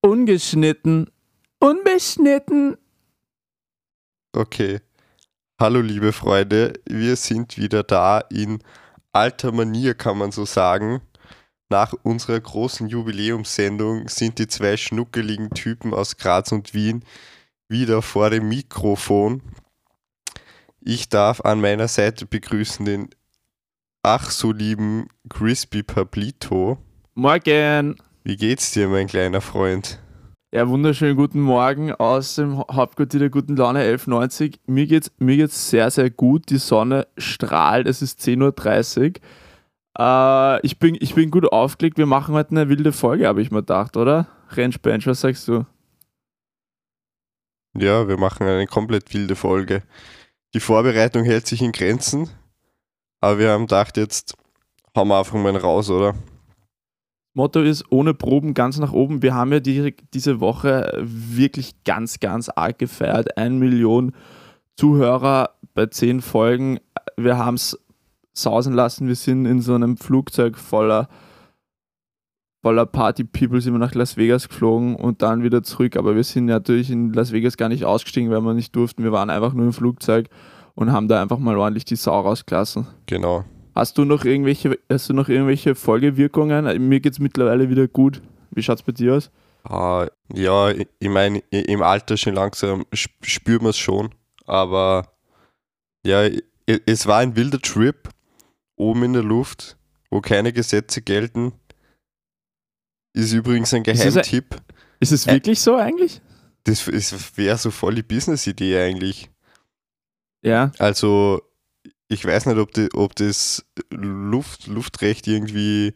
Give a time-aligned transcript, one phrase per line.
[0.00, 1.10] Ungeschnitten.
[1.58, 2.76] Unbeschnitten.
[4.32, 4.80] Okay.
[5.60, 8.62] Hallo liebe Freunde, wir sind wieder da in
[9.12, 11.00] alter Manier, kann man so sagen.
[11.70, 17.04] Nach unserer großen Jubiläumssendung sind die zwei schnuckeligen Typen aus Graz und Wien
[17.68, 19.42] wieder vor dem Mikrofon.
[20.80, 23.10] Ich darf an meiner Seite begrüßen den
[24.02, 26.78] ach so lieben Crispy Pablito.
[27.14, 27.96] Morgen.
[28.24, 30.00] Wie geht's dir, mein kleiner Freund?
[30.50, 34.60] Ja, wunderschönen guten Morgen aus dem Hauptquartier der guten Laune 1190.
[34.66, 36.48] Mir geht's, mir geht's sehr, sehr gut.
[36.48, 37.86] Die Sonne strahlt.
[37.86, 39.12] Es ist 10.30 Uhr.
[39.98, 41.98] Äh, ich, bin, ich bin gut aufgelegt.
[41.98, 44.28] Wir machen heute eine wilde Folge, habe ich mir gedacht, oder?
[44.50, 45.66] Rensch Bench, was sagst du?
[47.76, 49.82] Ja, wir machen eine komplett wilde Folge.
[50.54, 52.30] Die Vorbereitung hält sich in Grenzen,
[53.20, 54.34] aber wir haben gedacht, jetzt
[54.96, 56.14] hauen wir einfach mal raus, oder?
[57.34, 59.22] Motto ist ohne Proben ganz nach oben.
[59.22, 63.36] Wir haben ja die, diese Woche wirklich ganz, ganz arg gefeiert.
[63.36, 64.12] Ein Million
[64.76, 66.80] Zuhörer bei zehn Folgen.
[67.16, 67.78] Wir haben es
[68.42, 69.08] sausen lassen.
[69.08, 71.08] Wir sind in so einem Flugzeug voller,
[72.62, 75.96] voller Party-People sind wir nach Las Vegas geflogen und dann wieder zurück.
[75.96, 79.04] Aber wir sind natürlich in Las Vegas gar nicht ausgestiegen, weil wir nicht durften.
[79.04, 80.28] Wir waren einfach nur im Flugzeug
[80.74, 82.86] und haben da einfach mal ordentlich die Sau rausgelassen.
[83.06, 83.44] Genau.
[83.74, 86.88] Hast du noch irgendwelche, hast du noch irgendwelche Folgewirkungen?
[86.88, 88.22] Mir geht es mittlerweile wieder gut.
[88.50, 89.30] Wie schaut es bei dir aus?
[89.68, 94.10] Uh, ja, ich meine, im Alter schon langsam spürt man es schon.
[94.46, 95.12] Aber
[96.04, 96.28] ja,
[96.86, 98.08] es war ein wilder Trip
[98.78, 99.76] oben in der Luft,
[100.10, 101.52] wo keine Gesetze gelten.
[103.12, 104.56] Ist übrigens ein Geheimtipp.
[105.00, 106.20] Ist es wirklich so eigentlich?
[106.64, 106.86] Das
[107.36, 109.30] wäre so voll die Business-Idee eigentlich.
[110.42, 110.72] Ja.
[110.78, 111.42] Also
[112.08, 115.94] ich weiß nicht, ob, die, ob das Luft, Luftrecht irgendwie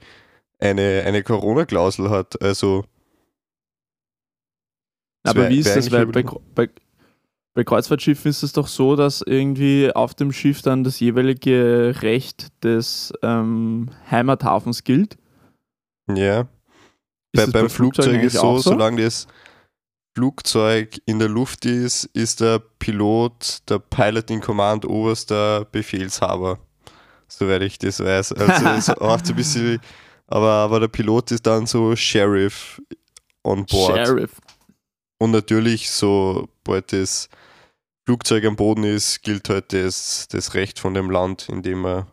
[0.59, 2.41] eine, eine Corona-Klausel hat.
[2.43, 2.85] Also.
[5.25, 5.91] Aber wie ist das?
[5.91, 6.23] Weil bei,
[6.55, 6.69] bei,
[7.55, 12.49] bei Kreuzfahrtschiffen ist es doch so, dass irgendwie auf dem Schiff dann das jeweilige Recht
[12.65, 15.19] des ähm, Heimathafens gilt.
[16.09, 16.49] Ja.
[17.35, 19.27] Bei, beim Flugzeug, Flugzeug ist so, so, solange das
[20.15, 26.59] Flugzeug in der Luft ist, ist der Pilot der Pilot in Command oberster Befehlshaber.
[27.29, 28.33] Soweit ich das weiß.
[28.35, 29.81] Also auch so ein bisschen,
[30.27, 32.81] aber, aber der Pilot ist dann so Sheriff
[33.43, 34.07] on board.
[34.07, 34.41] Sheriff.
[35.19, 37.29] Und natürlich, sobald das
[38.05, 42.07] Flugzeug am Boden ist, gilt halt das, das Recht von dem Land, in dem er,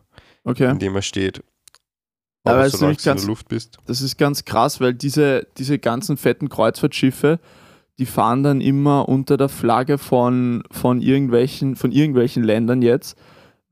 [0.44, 0.70] okay.
[0.70, 1.42] in dem er steht.
[2.44, 3.78] Aber, Aber solange du ganz, in der Luft bist.
[3.86, 7.38] Das ist ganz krass, weil diese, diese ganzen fetten Kreuzfahrtschiffe,
[7.98, 13.18] die fahren dann immer unter der Flagge von, von, irgendwelchen, von irgendwelchen Ländern jetzt,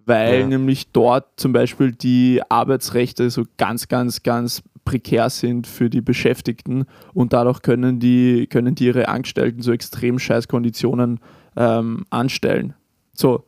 [0.04, 0.46] weil ja.
[0.46, 6.86] nämlich dort zum Beispiel die Arbeitsrechte so ganz, ganz, ganz prekär sind für die Beschäftigten
[7.14, 11.20] und dadurch können die, können die ihre Angestellten so extrem scheiß Konditionen
[11.58, 12.74] ähm, anstellen.
[13.12, 13.44] So,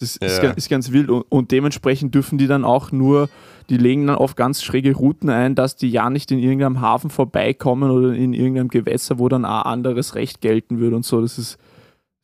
[0.00, 0.26] das ja.
[0.26, 3.28] ist, ist, ganz wild und, und, dementsprechend dürfen die dann auch nur,
[3.68, 7.10] die legen dann auf ganz schräge Routen ein, dass die ja nicht in irgendeinem Hafen
[7.10, 11.20] vorbeikommen oder in irgendeinem Gewässer, wo dann ein anderes Recht gelten würde und so.
[11.20, 11.58] Das ist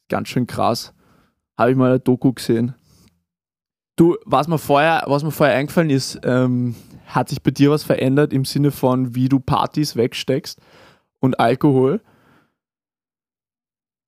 [0.09, 0.93] ganz schön krass.
[1.56, 2.75] Habe ich mal eine Doku gesehen.
[3.95, 6.75] Du, was mir vorher, was mir vorher eingefallen ist, ähm,
[7.06, 10.60] hat sich bei dir was verändert im Sinne von, wie du Partys wegsteckst
[11.21, 12.00] und Alkohol?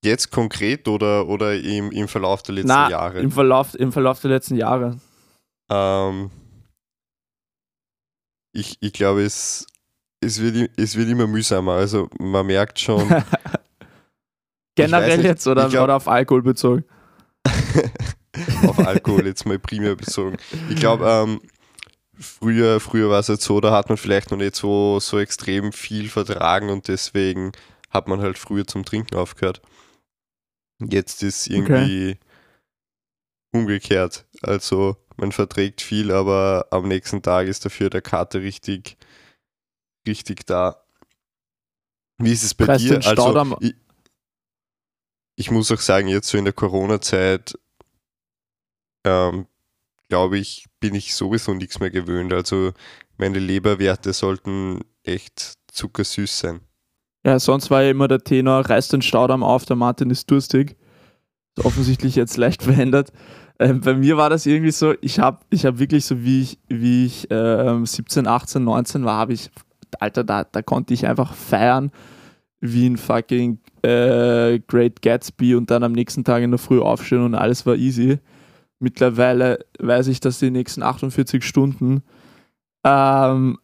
[0.02, 3.20] Jetzt konkret oder, oder im, im Verlauf der letzten Na, Jahre?
[3.20, 4.98] Im Verlauf, Im Verlauf der letzten Jahre.
[5.70, 6.30] Ähm,
[8.52, 9.66] ich, ich glaube, es,
[10.20, 11.72] es, wird, es wird immer mühsamer.
[11.72, 13.08] Also man merkt schon.
[14.74, 16.84] Generell nicht, jetzt oder, glaub, oder auf Alkohol bezogen?
[18.66, 20.38] auf Alkohol jetzt mal primär bezogen.
[20.70, 21.40] Ich glaube, ähm,
[22.18, 25.72] früher, früher war es halt so, da hat man vielleicht noch nicht so, so extrem
[25.72, 27.52] viel vertragen und deswegen
[27.90, 29.60] hat man halt früher zum Trinken aufgehört.
[30.80, 32.18] Jetzt ist irgendwie okay.
[33.52, 34.26] umgekehrt.
[34.42, 38.96] Also man verträgt viel, aber am nächsten Tag ist dafür der Kater richtig,
[40.06, 40.82] richtig da.
[42.16, 43.04] Wie ist es bei Preis dir?
[43.04, 43.74] Also, ich,
[45.36, 47.58] ich, muss auch sagen, jetzt so in der Corona-Zeit,
[49.04, 49.46] ähm,
[50.08, 52.32] glaube ich, bin ich sowieso nichts mehr gewöhnt.
[52.32, 52.72] Also
[53.16, 56.60] meine Leberwerte sollten echt zuckersüß sein.
[57.24, 60.76] Ja, sonst war ja immer der Tenor, reißt den Staudamm auf, der Martin ist durstig.
[61.56, 63.12] Ist offensichtlich jetzt leicht verändert.
[63.58, 66.58] Ähm, bei mir war das irgendwie so, ich habe ich hab wirklich so, wie ich,
[66.68, 69.50] wie ich äh, 17, 18, 19 war, habe ich,
[69.98, 71.90] Alter, da, da konnte ich einfach feiern
[72.60, 77.24] wie ein fucking äh, Great Gatsby und dann am nächsten Tag in der Früh aufstehen
[77.24, 78.18] und alles war easy.
[78.78, 82.02] Mittlerweile weiß ich, dass die nächsten 48 Stunden,
[82.84, 83.58] ähm,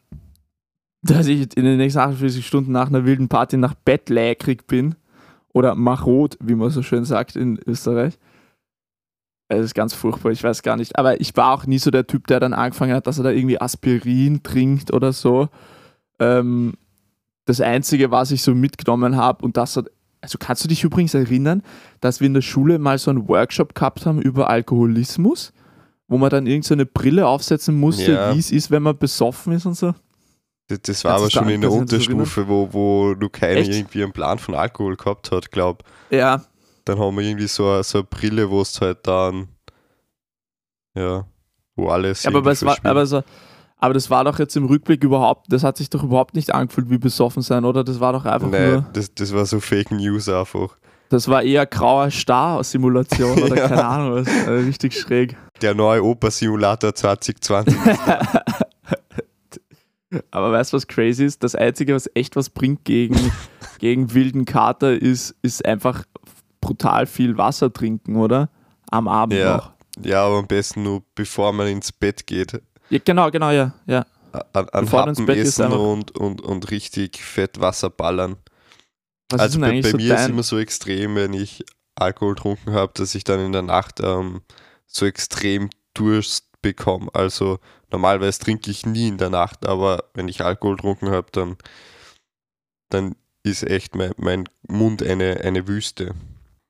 [1.07, 4.95] dass ich in den nächsten 48 Stunden nach einer wilden Party nach Bett lägrig bin.
[5.53, 8.19] Oder machrot, wie man so schön sagt in Österreich.
[9.49, 10.99] Es ist ganz furchtbar, ich weiß gar nicht.
[10.99, 13.31] Aber ich war auch nie so der Typ, der dann angefangen hat, dass er da
[13.31, 15.49] irgendwie Aspirin trinkt oder so.
[16.19, 16.75] Ähm,
[17.47, 19.87] das Einzige, was ich so mitgenommen habe, und das hat,
[20.21, 21.63] also kannst du dich übrigens erinnern,
[22.01, 25.53] dass wir in der Schule mal so einen Workshop gehabt haben über Alkoholismus,
[26.09, 28.35] wo man dann irgendeine so Brille aufsetzen musste, ja.
[28.35, 29.95] wie es ist, wenn man besoffen ist und so?
[30.69, 34.39] Das, das war aber schon in der Unterstufe, wo, wo du keiner irgendwie einen Plan
[34.39, 35.85] von Alkohol gehabt hat, glaub.
[36.11, 36.43] Ja.
[36.85, 39.49] Dann haben wir irgendwie so, so eine Brille, wo es halt dann,
[40.95, 41.25] ja,
[41.77, 42.25] wo alles.
[42.25, 43.23] Ja, aber, es war, aber so,
[43.79, 46.91] aber das war doch jetzt im Rückblick überhaupt, das hat sich doch überhaupt nicht angefühlt
[46.91, 47.85] wie besoffen sein, oder?
[47.85, 48.87] Das war doch einfach nee, nur.
[48.93, 50.77] Das, das war so Fake News einfach.
[51.09, 53.69] Das war eher grauer Star-Simulation oder ja.
[53.69, 55.37] keine Ahnung, was, also richtig schräg.
[55.63, 57.77] Der neue Oper-Simulator 2020.
[60.31, 61.43] Aber weißt du, was crazy ist?
[61.43, 63.17] Das Einzige, was echt was bringt gegen,
[63.79, 66.05] gegen wilden Kater, ist, ist einfach
[66.61, 68.51] brutal viel Wasser trinken, oder?
[68.91, 69.57] Am Abend ja.
[69.57, 69.73] noch.
[70.05, 72.61] Ja, aber am besten nur bevor man ins Bett geht.
[72.91, 73.75] Ja, genau, genau, ja.
[73.87, 74.05] ja.
[74.53, 78.37] An, an Happen essen und, und, und richtig fett Wasser ballern.
[79.31, 81.65] Was also bei, bei so mir ist es immer so extrem, wenn ich
[81.95, 84.43] Alkohol getrunken habe, dass ich dann in der Nacht ähm,
[84.87, 87.09] so extrem Durst bekomme.
[87.15, 87.59] Also
[87.91, 91.57] normalerweise trinke ich nie in der Nacht, aber wenn ich Alkohol getrunken habe, dann,
[92.91, 96.15] dann ist echt mein, mein Mund eine, eine Wüste.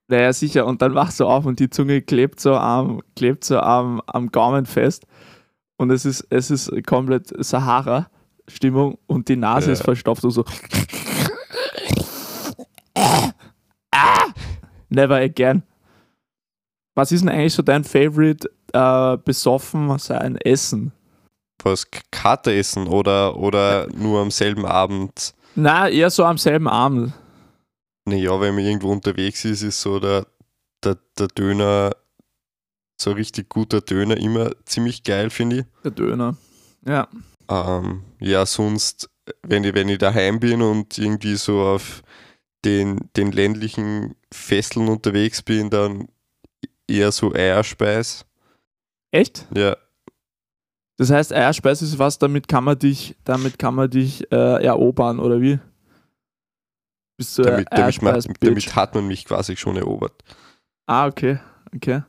[0.09, 0.67] Naja, sicher.
[0.67, 4.31] Und dann wachst du auf und die Zunge klebt so am, klebt so am, am
[4.31, 5.07] Gaumen fest
[5.79, 9.73] und es ist, es ist komplett Sahara-Stimmung und die Nase ja.
[9.73, 10.45] ist verstopft und so.
[14.89, 15.63] Never again.
[16.95, 20.93] Was ist denn eigentlich so dein Favorite äh, besoffen sein Essen?
[21.63, 25.35] Was Karte essen oder, oder nur am selben Abend?
[25.55, 27.13] Na, eher so am selben Abend.
[28.05, 30.27] Naja, wenn man irgendwo unterwegs ist, ist so der,
[30.85, 31.97] der, der Döner
[33.01, 35.65] so richtig guter Döner immer ziemlich geil, finde ich.
[35.85, 36.37] Der Döner,
[36.87, 37.09] ja.
[37.49, 39.11] Ähm, ja, sonst,
[39.43, 42.03] wenn ich, wenn ich daheim bin und irgendwie so auf
[42.65, 46.09] den, den ländlichen Fesseln unterwegs bin, dann
[46.89, 48.25] eher so Eierspeis.
[49.11, 49.47] Echt?
[49.55, 49.77] Ja.
[50.99, 55.19] Das heißt, Eierspeis ist was, damit kann man dich, damit kann man dich äh, erobern,
[55.19, 55.59] oder wie?
[57.19, 60.23] Bist du damit, damit, man, damit hat man mich quasi schon erobert.
[60.87, 61.39] Ah, okay.
[61.75, 62.03] Okay.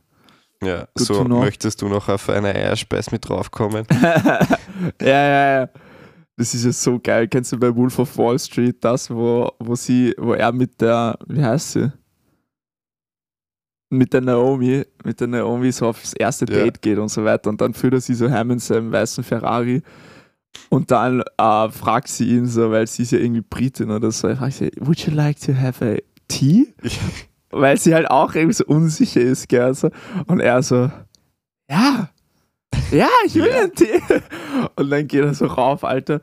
[0.62, 3.86] Ja, Good so möchtest du noch auf eine Eierspeis mit draufkommen?
[5.00, 5.68] ja, ja, ja.
[6.36, 7.28] Das ist ja so geil.
[7.28, 11.18] Kennst du bei Wolf of Wall Street das, wo, wo sie, wo er mit der,
[11.26, 11.92] wie heißt sie?
[13.90, 16.64] Mit der Naomi, mit der Naomi so aufs erste ja.
[16.64, 17.48] Date geht und so weiter.
[17.48, 19.82] Und dann führt er sie so heim in seinem weißen Ferrari.
[20.68, 24.34] Und dann äh, fragt sie ihn so, weil sie ist ja irgendwie Britin oder so,
[24.34, 26.74] fragt sie, would you like to have a tea?
[27.50, 29.72] weil sie halt auch irgendwie so unsicher ist, gell?
[29.74, 29.90] So.
[30.26, 30.90] Und er so,
[31.70, 32.10] ja,
[32.90, 33.62] ja, ich will ja.
[33.62, 34.00] einen Tee.
[34.76, 36.20] Und dann geht er so rauf, Alter.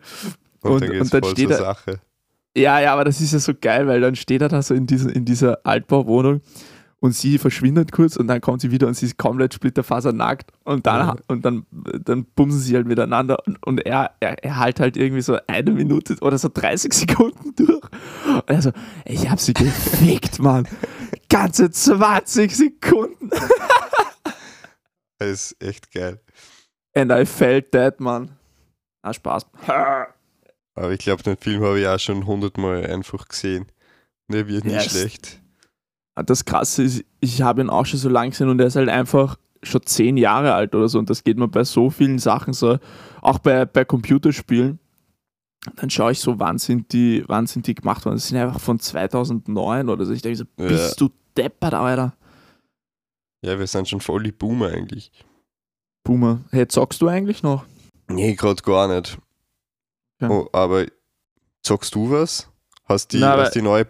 [0.62, 1.58] Und, und dann, und dann steht er.
[1.58, 2.00] Sache.
[2.58, 4.88] Ja, ja, aber das ist ja so geil, weil dann steht er da so in,
[4.88, 6.42] diesen, in dieser Altbauwohnung
[7.06, 10.88] und sie verschwindet kurz und dann kommt sie wieder und sie ist komplett splitterfasernackt und
[10.88, 11.16] dann, ja.
[11.28, 15.22] und dann, dann bumsen sie halt miteinander und, und er, er, er halt halt irgendwie
[15.22, 17.84] so eine Minute oder so 30 Sekunden durch.
[18.26, 18.72] Und er so,
[19.06, 20.68] ich hab sie gefickt, Mann.
[21.30, 23.30] Ganze 20 Sekunden.
[25.20, 26.20] das ist echt geil.
[26.96, 28.32] And I felt that, Mann.
[29.04, 29.46] Ah, Spaß.
[30.74, 33.68] Aber ich glaube, den Film habe ich auch schon hundertmal einfach gesehen.
[34.28, 34.92] Der wird nicht yes.
[34.92, 35.45] schlecht.
[36.16, 38.78] Ah, das Krasse ist, ich habe ihn auch schon so lang gesehen und er ist
[38.78, 40.98] halt einfach schon zehn Jahre alt oder so.
[40.98, 42.78] Und das geht mir bei so vielen Sachen so,
[43.22, 44.80] auch bei, bei Computerspielen.
[45.76, 48.16] Dann schaue ich so, wann sind die, wann sind die gemacht worden?
[48.16, 50.14] Das sind einfach von 2009 oder so.
[50.14, 50.68] Ich denke so, ja.
[50.68, 52.16] bist du deppert, Alter.
[53.42, 55.12] Ja, wir sind schon voll die Boomer eigentlich.
[56.04, 56.42] Boomer.
[56.52, 57.66] Hey, zockst du eigentlich noch?
[58.08, 59.18] Nee, gerade gar nicht.
[60.22, 60.30] Ja.
[60.30, 60.86] Oh, aber
[61.64, 62.50] zockst du was?
[62.86, 63.84] Hast die, Na, hast die neue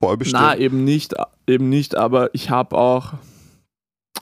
[0.00, 0.42] PlayStation vorbestellt?
[0.42, 1.14] Na, eben nicht,
[1.46, 3.14] eben nicht, aber ich habe auch,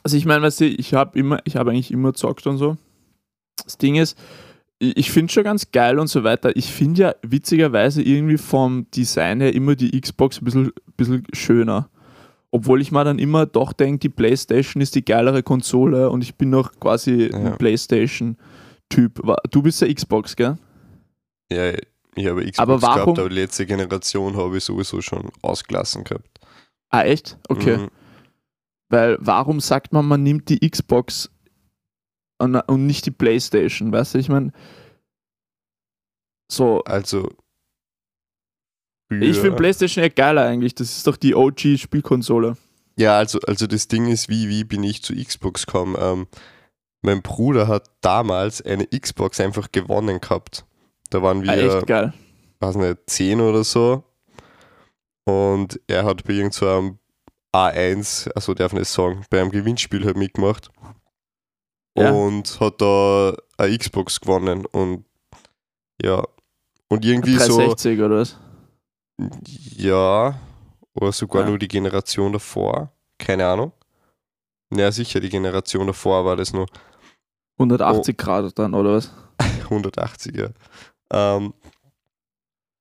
[0.02, 2.76] also ich meine, weißt du, ich habe immer, ich habe eigentlich immer zockt und so.
[3.64, 4.18] Das Ding ist,
[4.78, 6.54] ich finde schon ganz geil und so weiter.
[6.56, 11.88] Ich finde ja witzigerweise irgendwie vom Design her immer die Xbox ein bisschen, bisschen schöner.
[12.50, 16.36] Obwohl ich mir dann immer doch denke, die PlayStation ist die geilere Konsole und ich
[16.36, 17.36] bin noch quasi ja.
[17.36, 19.20] ein PlayStation-Typ.
[19.50, 20.56] Du bist ja Xbox, gell?
[21.50, 21.72] Ja,
[22.18, 22.94] Ich habe Xbox aber warum?
[22.94, 26.28] gehabt, aber die letzte Generation habe ich sowieso schon ausgelassen gehabt.
[26.90, 27.38] Ah, echt?
[27.48, 27.78] Okay.
[27.78, 27.90] Mhm.
[28.88, 31.30] Weil warum sagt man, man nimmt die Xbox
[32.38, 33.92] und, und nicht die Playstation?
[33.92, 34.52] Weißt du, ich meine,
[36.50, 36.82] so.
[36.84, 37.28] Also.
[39.10, 40.74] Ich finde Playstation ja geiler eigentlich.
[40.74, 42.56] Das ist doch die OG-Spielkonsole.
[42.98, 45.96] Ja, also, also das Ding ist, wie, wie bin ich zu Xbox gekommen?
[45.98, 46.26] Ähm,
[47.00, 50.66] mein Bruder hat damals eine Xbox einfach gewonnen gehabt.
[51.10, 52.12] Da waren wir, ah, echt geil.
[52.60, 54.04] weiß nicht, 10 oder so.
[55.24, 56.98] Und er hat bei irgendeinem
[57.52, 60.70] so A1, also darf ich nicht sagen, bei einem Gewinnspiel halt mitgemacht.
[61.96, 62.12] Ja.
[62.12, 64.66] Und hat da eine Xbox gewonnen.
[64.66, 65.04] Und
[66.02, 66.22] ja.
[66.88, 68.04] Und irgendwie 360 so.
[68.04, 68.38] oder was?
[69.76, 70.38] Ja.
[70.94, 71.48] Oder sogar ja.
[71.48, 72.92] nur die Generation davor.
[73.18, 73.72] Keine Ahnung.
[74.72, 76.66] Ja, sicher, die Generation davor war das nur.
[77.58, 78.22] 180 oh.
[78.22, 79.12] Grad dann, oder was?
[79.64, 80.48] 180, ja.
[81.12, 81.54] Ähm,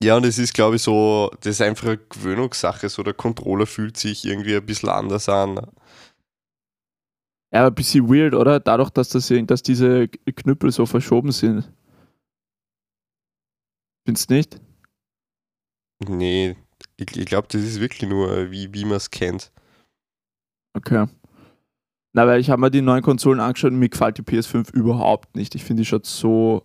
[0.02, 2.88] ja, und es ist, glaube ich, so, das ist einfach eine Gewöhnungssache.
[2.90, 5.60] So, der Controller fühlt sich irgendwie ein bisschen anders an.
[7.52, 8.60] Ja, ein bisschen weird, oder?
[8.60, 11.72] Dadurch, dass, das, dass diese Knüppel so verschoben sind.
[14.06, 14.62] Findest du nicht?
[16.08, 16.56] Nee,
[16.98, 19.52] ich, ich glaube, das ist wirklich nur, wie, wie man es kennt.
[20.76, 21.08] Okay.
[22.14, 25.36] Na, weil ich habe mir die neuen Konsolen angeschaut und mir gefällt die PS5 überhaupt
[25.36, 25.56] nicht.
[25.56, 26.64] Ich finde, die schaut so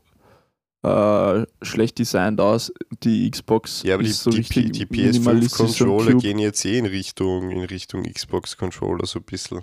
[0.83, 2.73] äh, schlecht designt aus.
[3.03, 7.65] Die Xbox Ja, aber die, so die, die PS5-Controller gehen jetzt eh in Richtung, in
[7.65, 9.61] Richtung Xbox-Controller so ein bisschen.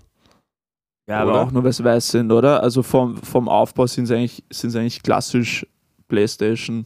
[1.10, 1.32] Ja, oder?
[1.32, 2.62] aber auch nur, weil sie weiß sind, oder?
[2.62, 5.66] Also vom, vom Aufbau sind sie eigentlich, eigentlich klassisch
[6.08, 6.86] PlayStation.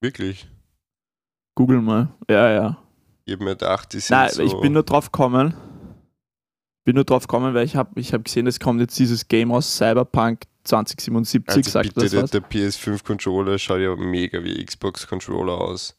[0.00, 0.48] Wirklich?
[1.54, 2.08] Google mal.
[2.30, 2.78] Ja, ja.
[3.24, 5.54] Ich habe mir gedacht, die sind Nein, so ich bin nur drauf gekommen.
[6.84, 9.52] Bin nur drauf gekommen, weil ich habe ich hab gesehen, es kommt jetzt dieses Game
[9.52, 15.58] aus Cyberpunk 2077, also sagt bitte, das der, der PS5-Controller schaut ja mega wie Xbox-Controller
[15.58, 15.96] aus.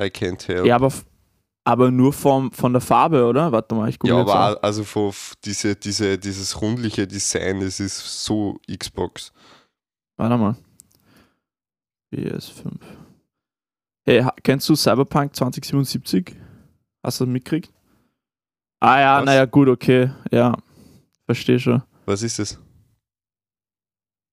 [0.00, 0.66] I can't help.
[0.66, 0.92] Ja, aber,
[1.64, 3.52] aber nur vom, von der Farbe, oder?
[3.52, 5.12] Warte mal, ich gucke Ja, aber also von
[5.44, 9.32] diese, diese, dieses rundliche Design, das ist so Xbox.
[10.16, 10.56] Warte mal.
[12.12, 12.72] PS5.
[14.06, 16.34] Hey, kennst du Cyberpunk 2077?
[17.02, 17.70] Hast du das mitgekriegt?
[18.80, 20.10] Ah ja, naja, gut, okay.
[20.30, 20.56] Ja,
[21.24, 21.82] verstehe schon.
[22.04, 22.58] Was ist das?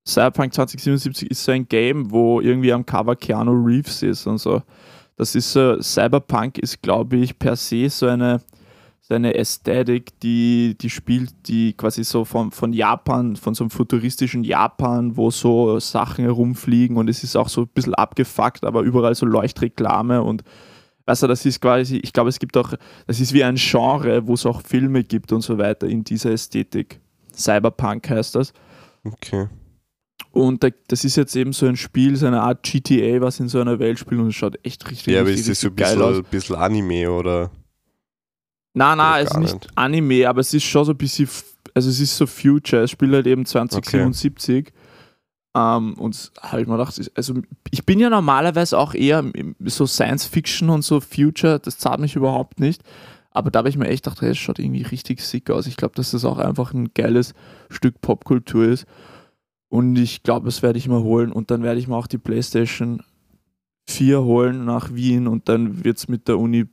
[0.07, 4.61] Cyberpunk 2077 ist so ein Game, wo irgendwie am Cover Keanu Reeves ist und so.
[5.15, 8.41] Das ist so, Cyberpunk ist, glaube ich, per se so eine,
[9.01, 13.69] so eine Ästhetik, die, die spielt, die quasi so von, von Japan, von so einem
[13.69, 18.81] futuristischen Japan, wo so Sachen herumfliegen und es ist auch so ein bisschen abgefuckt, aber
[18.81, 20.43] überall so Leuchtreklame und
[21.05, 22.73] weißt du, das ist quasi, ich glaube, es gibt auch,
[23.05, 26.31] das ist wie ein Genre, wo es auch Filme gibt und so weiter in dieser
[26.31, 26.99] Ästhetik.
[27.35, 28.53] Cyberpunk heißt das.
[29.03, 29.47] Okay.
[30.31, 33.59] Und das ist jetzt eben so ein Spiel, so eine Art GTA, was in so
[33.59, 36.23] einer Welt spielt und es schaut echt richtig, ja, aber ist das so ein bisschen,
[36.31, 37.51] bisschen Anime oder?
[38.73, 41.27] Nein, nein, es ist nicht, Anime, aber es ist schon so ein bisschen,
[41.73, 44.67] also es ist so Future, es spielt halt eben 2077.
[44.67, 44.73] Okay.
[45.53, 47.33] Ähm, und halt mal gedacht, also
[47.69, 49.25] ich bin ja normalerweise auch eher
[49.65, 52.81] so Science Fiction und so Future, das zahlt mich überhaupt nicht.
[53.31, 55.67] Aber da habe ich mir echt gedacht, es schaut irgendwie richtig sick aus.
[55.67, 57.33] Ich glaube, dass das auch einfach ein geiles
[57.69, 58.85] Stück Popkultur ist.
[59.71, 61.31] Und ich glaube, das werde ich mal holen.
[61.31, 63.01] Und dann werde ich mir auch die PlayStation
[63.89, 66.65] 4 holen nach Wien und dann wird es mit der Uni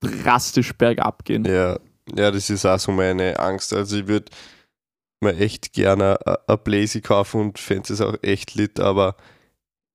[0.00, 1.46] drastisch bergab gehen.
[1.46, 1.78] Ja,
[2.14, 3.72] ja, das ist auch so meine Angst.
[3.72, 4.30] Also ich würde
[5.22, 9.16] mir echt gerne ein Blazy kaufen und fände es auch echt lit, aber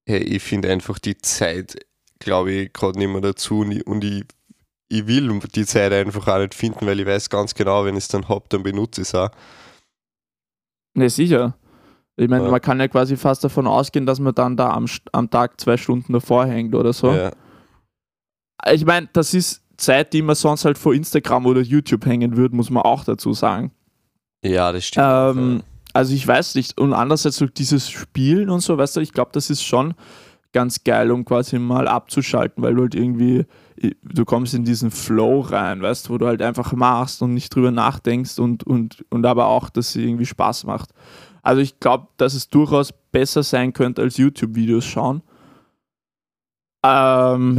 [0.07, 1.77] hey, ich finde einfach die Zeit,
[2.17, 4.23] glaube ich, gerade nicht mehr dazu und ich,
[4.89, 8.05] ich will die Zeit einfach auch nicht finden, weil ich weiß ganz genau, wenn ich
[8.05, 9.29] es dann habe, dann benutze ich es auch.
[10.95, 11.55] Ne, sicher.
[12.19, 12.51] Ich meine, ja.
[12.51, 15.77] man kann ja quasi fast davon ausgehen, dass man dann da am, am Tag zwei
[15.77, 17.13] Stunden davor hängt oder so.
[17.13, 17.31] Ja.
[18.71, 22.55] Ich meine, das ist Zeit, die man sonst halt vor Instagram oder YouTube hängen würde,
[22.55, 23.71] muss man auch dazu sagen.
[24.43, 25.05] Ja, das stimmt.
[25.07, 26.79] Ähm, also ich weiß nicht.
[26.79, 29.93] Und andererseits so dieses Spielen und so, weißt du, ich glaube, das ist schon
[30.53, 33.45] ganz geil, um quasi mal abzuschalten, weil du halt irgendwie,
[34.01, 37.53] du kommst in diesen Flow rein, weißt du, wo du halt einfach machst und nicht
[37.53, 40.89] drüber nachdenkst und, und, und aber auch, dass es irgendwie Spaß macht.
[41.47, 45.23] Also ich glaube, dass es durchaus besser sein könnte als YouTube-Videos schauen.
[46.83, 47.55] Ähm,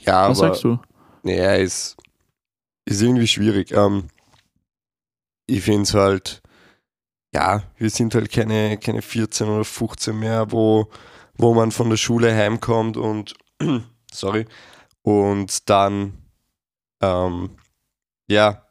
[0.00, 0.80] ja, was aber, sagst du?
[1.22, 1.96] Naja, ist,
[2.84, 3.70] ist irgendwie schwierig.
[3.70, 4.08] Ähm,
[5.46, 6.42] ich finde es halt,
[7.32, 10.90] ja, wir sind halt keine, keine 14 oder 15 mehr, wo,
[11.34, 13.34] wo man von der Schule heimkommt und,
[14.12, 14.46] sorry,
[15.02, 16.14] und dann,
[17.00, 17.50] ähm,
[18.28, 18.66] ja,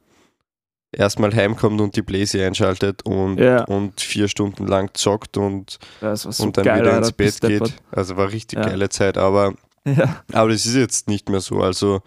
[0.92, 3.64] erstmal heimkommt und die Bläse einschaltet und, ja.
[3.66, 5.80] und vier Stunden lang zockt und,
[6.14, 7.74] so und dann geil, wieder ins Bett geht.
[7.92, 8.66] Also war richtig ja.
[8.66, 9.54] geile Zeit, aber,
[9.86, 10.24] ja.
[10.32, 11.62] aber das ist jetzt nicht mehr so.
[11.62, 12.02] Also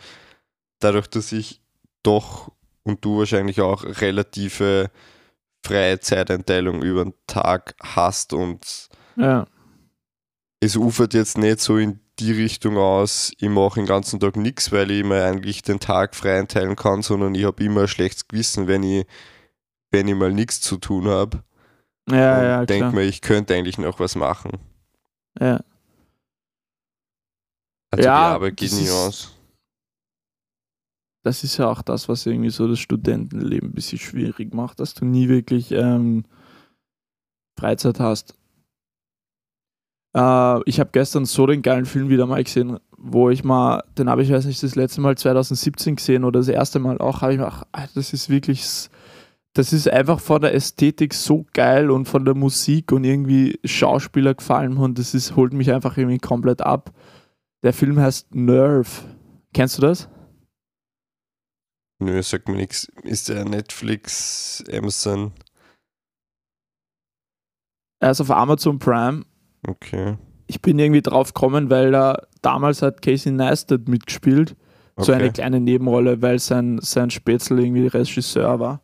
[0.80, 1.60] dadurch, dass ich
[2.02, 2.50] doch
[2.82, 4.90] und du wahrscheinlich auch relative
[5.64, 8.88] freie Zeiteinteilung über den Tag hast und
[10.60, 14.70] es ufert jetzt nicht so in die Richtung aus, ich mache den ganzen Tag nichts,
[14.72, 18.28] weil ich mir eigentlich den Tag frei einteilen kann, sondern ich habe immer ein schlechtes
[18.28, 19.06] Gewissen, wenn ich,
[19.90, 21.42] wenn ich mal nichts zu tun habe.
[22.10, 22.66] Ja, und ja.
[22.66, 24.52] Denke mir, ich könnte eigentlich noch was machen.
[25.40, 25.60] Ja.
[27.90, 29.36] Also ja, die Arbeit geht nie aus.
[31.24, 34.94] Das ist ja auch das, was irgendwie so das Studentenleben ein bisschen schwierig macht, dass
[34.94, 36.24] du nie wirklich ähm,
[37.58, 38.34] Freizeit hast.
[40.14, 44.08] Äh, ich habe gestern so den geilen Film wieder mal gesehen, wo ich mal, den
[44.08, 47.32] habe ich, weiß nicht, das letzte Mal 2017 gesehen oder das erste Mal auch, habe
[47.32, 48.64] ich mir gedacht, das ist wirklich,
[49.54, 54.34] das ist einfach von der Ästhetik so geil und von der Musik und irgendwie Schauspieler
[54.34, 56.92] gefallen und das ist, holt mich einfach irgendwie komplett ab.
[57.62, 58.88] Der Film heißt Nerve.
[59.52, 60.08] Kennst du das?
[62.00, 62.90] Nö, sagt mir nichts.
[63.04, 65.32] Ist der Netflix, Amazon?
[68.00, 69.24] Er ist auf Amazon Prime
[69.66, 70.16] Okay.
[70.46, 74.56] Ich bin irgendwie drauf gekommen, weil da damals hat Casey Neistat mitgespielt.
[74.96, 75.06] Okay.
[75.06, 78.82] So eine kleine Nebenrolle, weil sein, sein Spätzle irgendwie Regisseur war.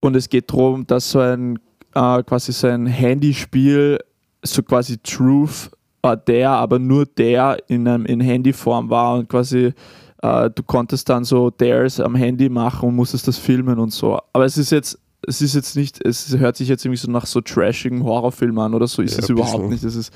[0.00, 1.58] Und es geht darum, dass so ein
[1.94, 3.98] äh, quasi so ein Handyspiel,
[4.42, 5.70] so quasi Truth
[6.02, 9.74] äh, der, aber nur der in, einem, in Handyform war und quasi
[10.22, 14.18] äh, du konntest dann so Dares am Handy machen und musstest das filmen und so.
[14.32, 17.26] Aber es ist jetzt es ist jetzt nicht, es hört sich jetzt irgendwie so nach
[17.26, 19.84] so trashigem Horrorfilm an oder so, ist ja, es überhaupt nicht.
[19.84, 20.12] Es ist,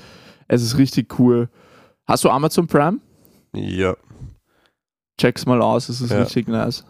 [0.47, 1.49] es ist richtig cool.
[2.05, 2.99] Hast du Amazon Prime?
[3.53, 3.95] Ja.
[5.19, 6.21] Check's mal aus, es ist ja.
[6.21, 6.83] richtig nice.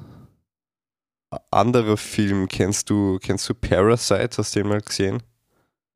[1.52, 4.38] Anderer Film, kennst du, kennst du Parasite?
[4.38, 5.22] Hast du den mal gesehen?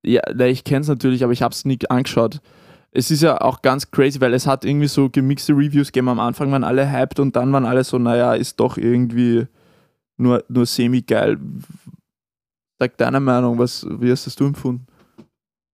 [0.04, 2.42] Ja, ich kenn's natürlich, aber ich hab's nie angeschaut.
[2.92, 6.10] Es ist ja auch ganz crazy, weil es hat irgendwie so gemixte Reviews gegeben.
[6.10, 9.48] Am Anfang waren alle hyped und dann waren alle so, naja, ist doch irgendwie
[10.18, 11.38] nur, nur semi-geil.
[12.80, 14.88] Sag deine Meinung, was, wie hast das du empfunden?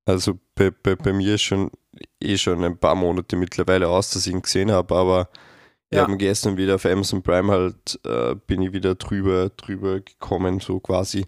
[0.06, 1.72] Also bei, bei, bei mir ist schon
[2.20, 5.30] eh schon ein paar Monate mittlerweile aus, dass ich ihn gesehen habe, aber
[5.92, 6.02] ja.
[6.02, 10.60] ich habe gestern wieder auf Amazon Prime halt, äh, bin ich wieder drüber, drüber gekommen,
[10.60, 11.26] so quasi.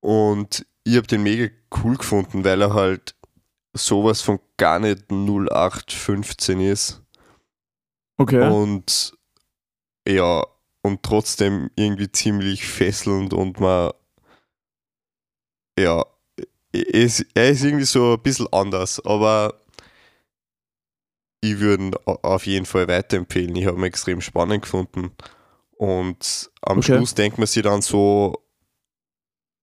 [0.00, 3.14] Und ich habe den mega cool gefunden, weil er halt
[3.74, 7.02] sowas von gar nicht 0815 ist.
[8.16, 8.48] Okay.
[8.50, 9.12] Und
[10.08, 10.44] ja,
[10.82, 13.92] und trotzdem irgendwie ziemlich fesselnd und man
[15.80, 16.04] ja,
[16.72, 19.54] ist, er ist irgendwie so ein bisschen anders, aber
[21.42, 23.56] ich würde ihn auf jeden Fall weiterempfehlen.
[23.56, 25.12] Ich habe ihn extrem spannend gefunden.
[25.76, 26.96] Und am okay.
[26.96, 28.44] Schluss denkt man sich dann so,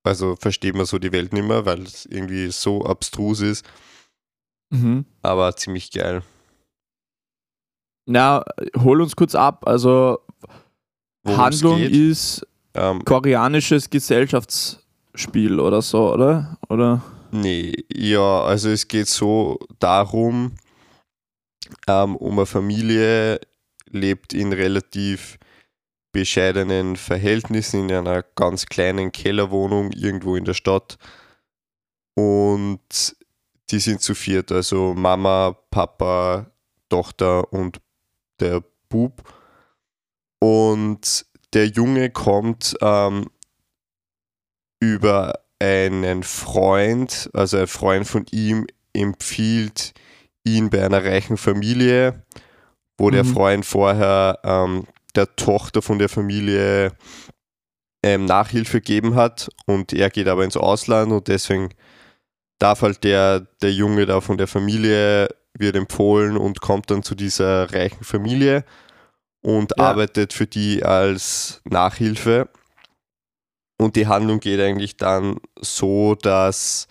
[0.03, 3.65] also versteht man so die Welt nicht mehr, weil es irgendwie so abstrus ist.
[4.71, 5.05] Mhm.
[5.21, 6.23] Aber ziemlich geil.
[8.07, 8.43] Na,
[8.75, 9.67] hol uns kurz ab.
[9.67, 10.19] Also,
[11.23, 14.86] Worum Handlung ist ähm, koreanisches Gesellschafts-
[15.17, 16.57] Spiel oder so, oder?
[16.69, 17.01] Oder?
[17.31, 20.53] Nee, ja, also es geht so darum,
[21.87, 23.41] ähm, um eine Familie
[23.89, 25.37] lebt in relativ
[26.11, 30.97] bescheidenen Verhältnissen in einer ganz kleinen Kellerwohnung irgendwo in der Stadt.
[32.15, 33.15] Und
[33.69, 36.51] die sind zu viert, also Mama, Papa,
[36.89, 37.81] Tochter und
[38.39, 39.21] der Bub.
[40.39, 43.29] Und der Junge kommt ähm,
[44.79, 49.93] über einen Freund, also ein Freund von ihm empfiehlt
[50.43, 52.23] ihn bei einer reichen Familie,
[52.97, 53.11] wo mhm.
[53.13, 56.93] der Freund vorher ähm, der Tochter von der Familie
[58.03, 61.69] ähm, Nachhilfe gegeben hat und er geht aber ins Ausland und deswegen
[62.59, 67.15] darf halt der, der Junge da von der Familie, wird empfohlen und kommt dann zu
[67.15, 68.63] dieser reichen Familie
[69.41, 69.85] und ja.
[69.85, 72.49] arbeitet für die als Nachhilfe
[73.77, 76.87] und die Handlung geht eigentlich dann so, dass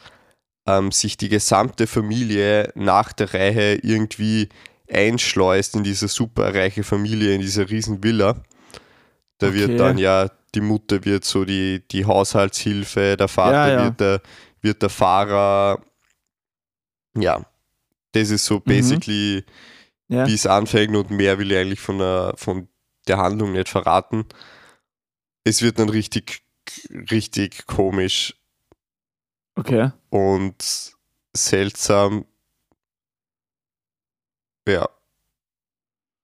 [0.67, 4.49] ähm, sich die gesamte Familie nach der Reihe irgendwie
[4.91, 8.37] einschleust in diese superreiche Familie, in diese riesen Villa.
[9.39, 9.57] Da okay.
[9.57, 13.85] wird dann ja, die Mutter wird so die, die Haushaltshilfe, der Vater ja, ja.
[13.85, 14.23] Wird, der,
[14.63, 15.83] wird der Fahrer.
[17.19, 17.45] Ja,
[18.13, 18.65] das ist so mhm.
[18.65, 19.45] basically,
[20.09, 20.17] mhm.
[20.17, 20.27] ja.
[20.27, 22.69] wie es anfängt und mehr will ich eigentlich von der, von
[23.09, 24.25] der Handlung nicht verraten.
[25.45, 26.46] Es wird dann richtig
[27.11, 28.35] richtig komisch.
[29.55, 29.91] Okay.
[30.11, 30.95] Und
[31.35, 32.27] seltsam.
[34.69, 34.89] Ja.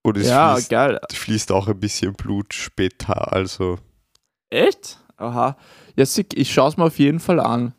[0.03, 1.01] Und es ja, fließt, geil.
[1.13, 3.79] fließt auch ein bisschen Blut später, also.
[4.51, 4.99] Echt?
[5.17, 5.57] Aha.
[5.97, 7.75] Ja, sick, ich schaue es mir auf jeden Fall an.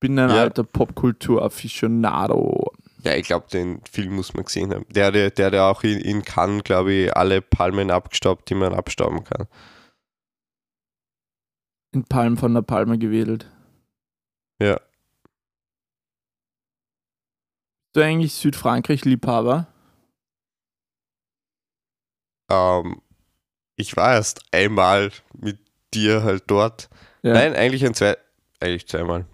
[0.00, 0.36] Bin ein ja.
[0.36, 2.72] alter Popkultur-Afficionado.
[3.02, 4.86] Ja, ich glaube, den Film muss man gesehen haben.
[4.88, 8.72] Der, der, der, der auch in, in Cannes, glaube ich, alle Palmen abgestaubt, die man
[8.72, 9.46] abstauben kann.
[11.98, 13.50] In Palmen von der Palme gewedelt.
[14.62, 14.74] Ja.
[17.86, 19.66] Bist du eigentlich Südfrankreich-Liebhaber?
[22.52, 23.02] Ähm,
[23.74, 25.58] ich war erst einmal mit
[25.92, 26.88] dir halt dort.
[27.22, 27.32] Ja.
[27.32, 28.16] Nein, eigentlich ein zwei,
[28.60, 29.26] eigentlich zweimal.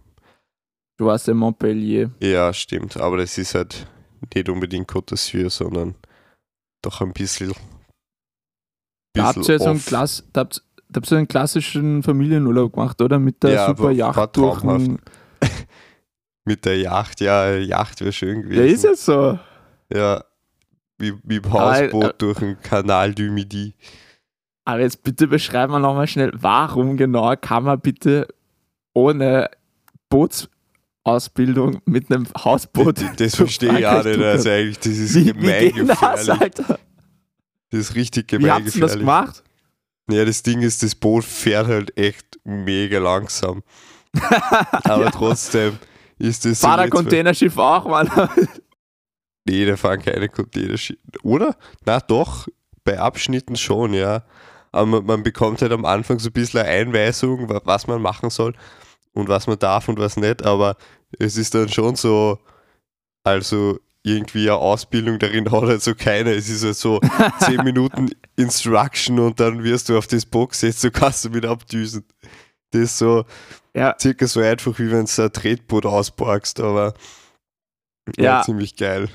[0.96, 2.12] Du warst in Montpellier.
[2.20, 2.96] Ja, stimmt.
[2.96, 3.86] Aber das ist halt
[4.34, 5.96] nicht unbedingt Côte d'Azur, sondern
[6.80, 7.48] doch ein bisschen.
[7.48, 7.58] bisschen
[9.12, 10.64] da habt ihr so einen, Klass, da habt,
[10.96, 13.18] habt ihr einen klassischen Familienurlaub gemacht, oder?
[13.18, 14.62] Mit der ja, super Yacht durch
[16.44, 18.66] Mit der Yacht, ja, Yacht wäre schön gewesen.
[18.66, 19.38] Ja, ist jetzt so.
[19.92, 20.22] Ja,
[20.98, 23.74] wie, im Hausboot aber, durch den Kanal du Midi.
[24.64, 28.28] Aber jetzt bitte beschreiben wir nochmal schnell, warum genau kann man bitte
[28.92, 29.50] ohne
[30.08, 30.48] Boots
[31.04, 33.00] Ausbildung mit einem Hausboot.
[33.00, 34.18] Das, das verstehe ich auch nicht.
[34.18, 36.54] Also eigentlich, das ist wie, gemeingefährlich.
[36.54, 36.78] Das, das
[37.80, 38.74] ist richtig gemeingefährlich.
[38.74, 39.43] Wie habt ihr das gemacht?
[40.10, 43.62] Ja, das Ding ist, das Boot fährt halt echt mega langsam.
[44.84, 45.78] Aber trotzdem
[46.18, 46.60] ist das.
[46.60, 48.10] Fahr so ein Containerschiff auch, Mann.
[49.48, 51.00] nee, da fahren keine Containerschiffe.
[51.22, 51.56] Oder?
[51.84, 52.46] Na doch,
[52.84, 54.24] bei Abschnitten schon, ja.
[54.72, 58.30] Aber man, man bekommt halt am Anfang so ein bisschen eine Einweisung, was man machen
[58.30, 58.54] soll
[59.14, 60.76] und was man darf und was nicht, aber
[61.18, 62.38] es ist dann schon so,
[63.22, 66.32] also irgendwie eine Ausbildung darin hat halt so keine.
[66.34, 67.00] Es ist halt so
[67.40, 71.50] 10 Minuten Instruction und dann wirst du auf das Box jetzt so kannst du wieder
[71.50, 72.04] abdüsen.
[72.70, 73.24] Das ist so
[73.74, 73.96] ja.
[73.98, 76.94] circa so einfach, wie wenn du ein Tretboot ausborgst, aber
[78.16, 78.24] ja.
[78.24, 78.42] ja.
[78.42, 79.08] ziemlich geil.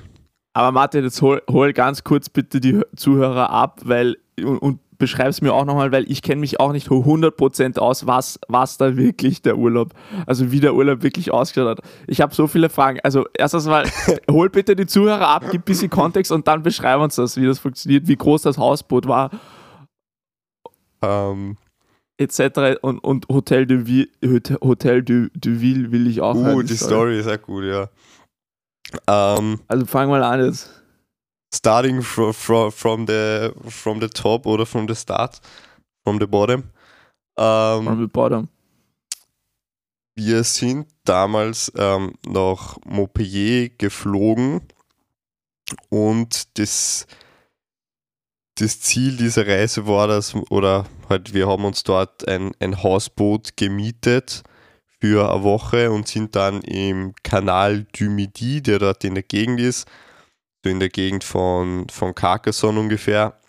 [0.54, 5.30] Aber Martin, jetzt hol, hol ganz kurz bitte die Zuhörer ab, weil und, und beschreib
[5.30, 8.96] es mir auch nochmal, weil ich kenne mich auch nicht 100% aus, was, was da
[8.96, 9.94] wirklich der Urlaub,
[10.28, 11.86] also wie der Urlaub wirklich ausgeschaut hat.
[12.06, 13.00] Ich habe so viele Fragen.
[13.04, 13.86] Also erstens mal,
[14.30, 17.48] hol bitte die Zuhörer ab, gib ein bisschen Kontext und dann beschreib uns das, wie
[17.48, 19.32] das funktioniert, wie groß das Hausboot war.
[21.02, 21.10] Um.
[21.10, 21.58] Ähm.
[22.18, 22.78] Etc.
[22.82, 26.76] Und, und Hotel de Ville, Hotel de, de Ville will ich auch Uh, hören, die
[26.76, 27.84] Story ist auch gut, ja.
[29.38, 29.54] Um.
[29.54, 29.60] Ähm.
[29.70, 30.79] Also fang mal an jetzt
[31.54, 35.40] starting from, from, from, the, from the top oder from the start,
[36.04, 36.64] from the bottom.
[37.38, 38.50] Ähm, from the bottom.
[40.16, 44.62] Wir sind damals ähm, nach Montpellier geflogen
[45.88, 47.08] und das,
[48.56, 53.56] das Ziel dieser Reise war, dass, oder halt, wir haben uns dort ein, ein Hausboot
[53.56, 54.44] gemietet
[55.00, 59.62] für eine Woche und sind dann im Kanal du Midi, der dort in der Gegend
[59.62, 59.88] ist,
[60.64, 63.40] so in der Gegend von, von Carcassonne ungefähr.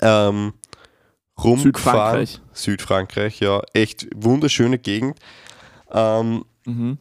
[0.00, 0.54] Ähm,
[1.42, 2.26] rumgefahren.
[2.26, 2.40] Südfrankreich.
[2.52, 3.62] Südfrankreich, ja.
[3.72, 5.18] Echt wunderschöne Gegend.
[5.90, 6.98] Ähm, mhm.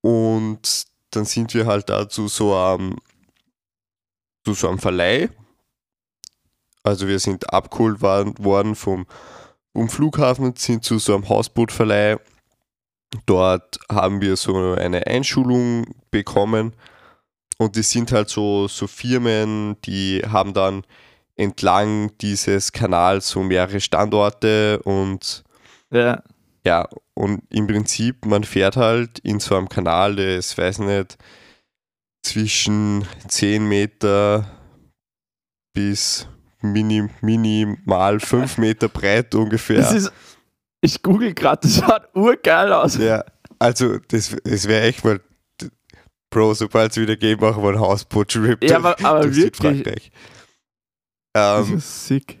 [0.00, 2.96] Und dann sind wir halt da zu so einem,
[4.44, 5.30] zu so einem Verleih.
[6.82, 9.06] Also wir sind abgeholt worden vom,
[9.72, 12.18] vom Flughafen, sind zu so einem Hausbootverleih.
[13.26, 16.74] Dort haben wir so eine Einschulung bekommen
[17.58, 20.84] und das sind halt so, so Firmen, die haben dann
[21.36, 25.44] entlang dieses Kanals so mehrere Standorte und
[25.90, 26.22] ja.
[26.64, 31.16] ja, und im Prinzip, man fährt halt in so einem Kanal, der ist, weiß nicht,
[32.22, 34.46] zwischen 10 Meter
[35.74, 36.26] bis
[36.62, 39.78] mini, minimal 5 Meter breit ungefähr.
[39.78, 40.12] Das ist,
[40.80, 42.96] ich google gerade, das schaut urgeil aus.
[42.96, 43.24] Ja,
[43.58, 45.20] also das, das wäre echt mal
[46.34, 50.10] Bro, sobald es wieder geht, machen wir ein Hausboot-Trip ja, aber, aber durch wirklich, Südfrankreich.
[51.32, 52.40] Ähm, das ist sick.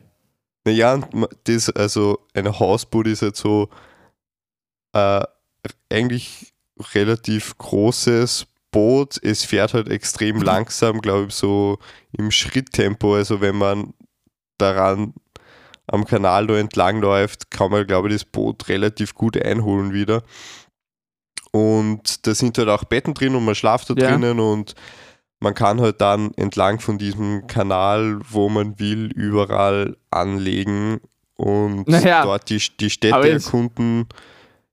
[0.64, 0.98] Naja,
[1.44, 3.68] das, also ein Hausboot ist halt so
[4.94, 5.22] äh,
[5.92, 6.52] eigentlich
[6.92, 9.20] relativ großes Boot.
[9.22, 11.78] Es fährt halt extrem langsam, glaube ich, so
[12.10, 13.14] im Schritttempo.
[13.14, 13.94] Also wenn man
[14.58, 15.14] daran
[15.86, 20.24] am Kanal da entlang läuft, kann man, glaube ich, das Boot relativ gut einholen wieder.
[21.54, 24.10] Und da sind halt auch Betten drin und man schlaft da ja.
[24.10, 24.74] drinnen und
[25.38, 31.00] man kann halt dann entlang von diesem Kanal, wo man will, überall anlegen
[31.36, 34.08] und naja, dort die, die Städte erkunden,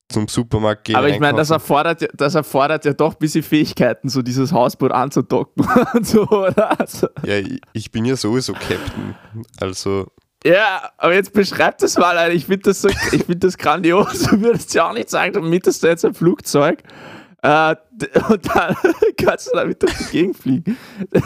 [0.09, 0.95] zum Supermarkt gehen.
[0.95, 4.91] Aber ich meine, das erfordert, das erfordert ja doch ein bisschen Fähigkeiten, so dieses Hausboot
[4.91, 6.79] anzudocken und so, oder?
[6.79, 7.09] Also.
[7.23, 7.35] Ja,
[7.73, 9.15] ich bin ja sowieso Captain.
[9.59, 10.07] Also
[10.43, 12.33] ja, aber jetzt beschreib das mal, Alter.
[12.33, 14.23] Ich finde das, so, find das grandios.
[14.23, 16.83] Du würdest ja auch nicht sagen, du mietest da jetzt ein Flugzeug
[17.43, 17.75] äh,
[18.29, 18.75] und dann
[19.17, 20.77] kannst du damit durch die Gegend fliegen.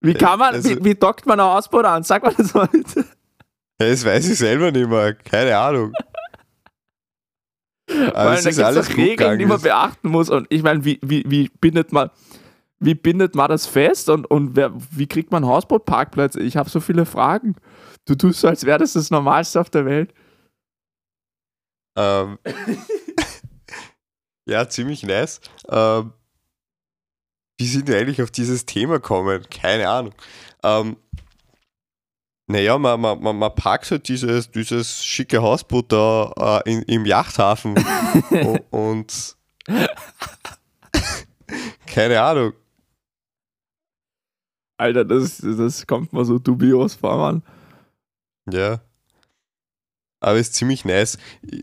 [0.00, 2.02] wie kann man, also, wie, wie dockt man ein Ausboot an?
[2.02, 3.04] Sag mal das mal bitte.
[3.78, 5.14] Das weiß ich selber nicht mehr.
[5.14, 5.92] Keine Ahnung.
[8.14, 9.38] Aber es ist alles Regeln, gegangen.
[9.38, 10.30] die man beachten muss.
[10.30, 12.10] Und ich meine, wie, wie, wie bindet man
[12.82, 16.40] wie bindet man das fest und, und wer, wie kriegt man Hausbootparkplätze?
[16.40, 17.54] Ich habe so viele Fragen.
[18.04, 20.12] Du tust so, als wäre das das Normalste auf der Welt.
[21.96, 22.38] Ähm.
[24.46, 25.40] ja, ziemlich nice.
[25.68, 26.12] Ähm.
[27.58, 29.46] Wie sind wir eigentlich auf dieses Thema gekommen?
[29.48, 30.14] Keine Ahnung.
[30.64, 30.96] Ähm.
[32.48, 37.06] Naja, man, man, man, man packt halt dieses, dieses schicke Hausboot da äh, in, im
[37.06, 37.76] Yachthafen
[38.70, 39.36] und
[41.86, 42.52] keine Ahnung.
[44.82, 47.42] Alter, das, das kommt mal so dubios vor, Mann.
[48.50, 48.80] Ja.
[50.18, 51.18] Aber es ist ziemlich nice.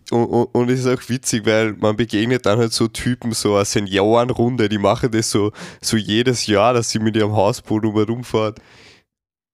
[0.10, 3.56] Und, und, und, es ist auch witzig, weil man begegnet dann halt so Typen, so
[3.56, 5.52] eine Seniorenrunde, die machen das so,
[5.82, 8.56] so jedes Jahr, dass sie mit ihrem Hausboot um rumfahren.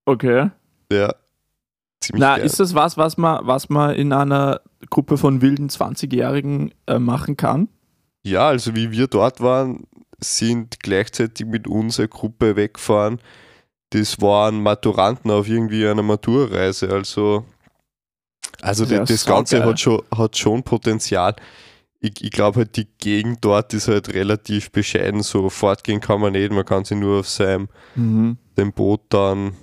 [0.05, 0.49] Okay.
[0.91, 1.13] Ja.
[2.01, 2.45] Ziemlich Na, geil.
[2.45, 7.35] ist das was, was man, was man in einer Gruppe von wilden 20-Jährigen äh, machen
[7.35, 7.69] kann?
[8.23, 9.87] Ja, also wie wir dort waren,
[10.19, 13.19] sind gleichzeitig mit unserer Gruppe weggefahren
[13.95, 16.89] das waren Maturanten auf irgendwie einer Maturreise.
[16.89, 17.45] Also,
[18.61, 21.35] also das, das Ganze hat schon, hat schon Potenzial.
[22.01, 25.23] Ich, ich glaube halt, die Gegend dort ist halt relativ bescheiden.
[25.23, 26.51] So fortgehen kann man nicht.
[26.51, 28.37] Man kann sich nur auf seinem mhm.
[28.57, 29.55] dem Boot dann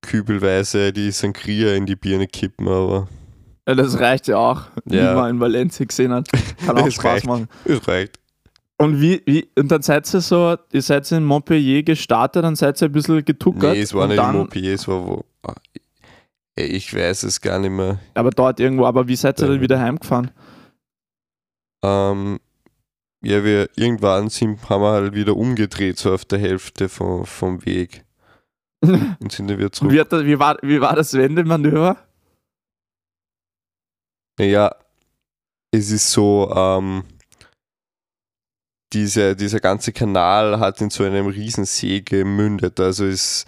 [0.00, 3.08] kübelweise die Sangria in die Birne kippen, aber.
[3.68, 5.12] Ja, das reicht ja auch, ja.
[5.12, 6.28] wie man in Valencia gesehen hat.
[6.64, 7.26] Kann auch Spaß reicht.
[7.26, 7.48] machen.
[7.64, 8.18] Es reicht.
[8.78, 12.80] Und wie, wie, und dann seid ihr so, ihr seid in Montpellier gestartet, dann seid
[12.82, 13.74] ihr ein bisschen getuckert.
[13.74, 15.24] Nee, es war nicht in Montpellier, es war wo.
[15.42, 15.54] Ah,
[16.56, 17.98] ich weiß es gar nicht mehr.
[18.14, 20.30] Aber dort irgendwo, aber wie seid ihr dann wieder heimgefahren?
[21.82, 22.38] Ähm,
[23.22, 27.64] ja, wir irgendwann sind, haben wir halt wieder umgedreht, so auf der Hälfte vom, vom
[27.64, 28.04] Weg.
[28.82, 29.92] und sind dann wieder zurück.
[29.92, 31.96] Wie, das, wie, war, wie war das Wendemanöver?
[34.38, 34.74] Naja,
[35.70, 37.04] es ist so, ähm,
[38.92, 42.78] diese, dieser ganze Kanal hat in so einem Riesensee gemündet.
[42.80, 43.46] Also ist,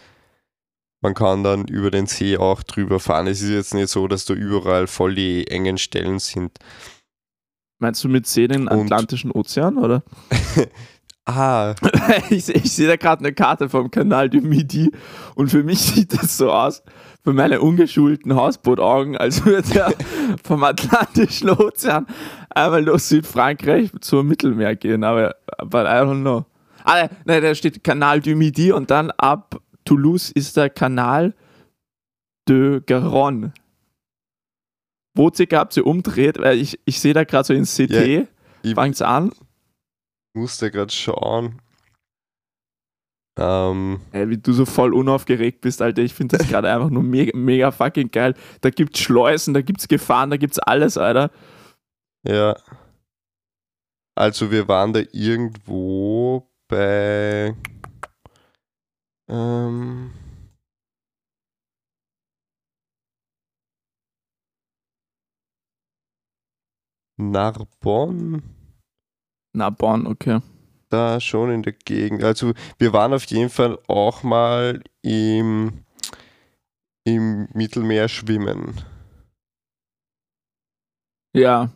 [1.00, 3.26] man kann dann über den See auch drüber fahren.
[3.26, 6.58] Es ist jetzt nicht so, dass da überall voll die engen Stellen sind.
[7.78, 10.02] Meinst du mit See den Atlantischen Ozean, oder?
[11.24, 11.74] ah.
[12.30, 14.90] ich, ich sehe da gerade eine Karte vom Kanal du Midi
[15.36, 16.82] und für mich sieht das so aus,
[17.28, 19.92] für meine ungeschulten Hausbootaugen, als würde er
[20.42, 22.06] vom Atlantischen Ozean
[22.48, 26.46] einmal durch Südfrankreich zum Mittelmeer gehen, aber but I don't know.
[26.84, 31.34] Ah, nein, da steht Kanal du Midi und dann ab Toulouse ist der Kanal
[32.48, 33.52] de Garonne.
[35.14, 36.38] Wo circa habt ihr umdreht?
[36.38, 38.26] Weil ich, ich sehe da gerade so in CT,
[38.62, 39.32] ja, fangt's an.
[40.32, 41.60] Ich musste gerade schauen.
[43.38, 46.02] Ähm, Ey, wie du so voll unaufgeregt bist, Alter.
[46.02, 48.34] Ich finde das gerade einfach nur mega, mega fucking geil.
[48.60, 51.30] Da gibt's Schleusen, da gibt's Gefahren, da gibt's alles, Alter.
[52.26, 52.56] Ja.
[54.16, 57.54] Also wir waren da irgendwo bei
[59.28, 60.10] ähm,
[67.16, 68.42] Narbonne.
[69.52, 70.40] Narbonne, okay
[70.88, 72.22] da schon in der Gegend.
[72.22, 75.84] Also wir waren auf jeden Fall auch mal im,
[77.04, 78.80] im Mittelmeer schwimmen.
[81.34, 81.70] Ja.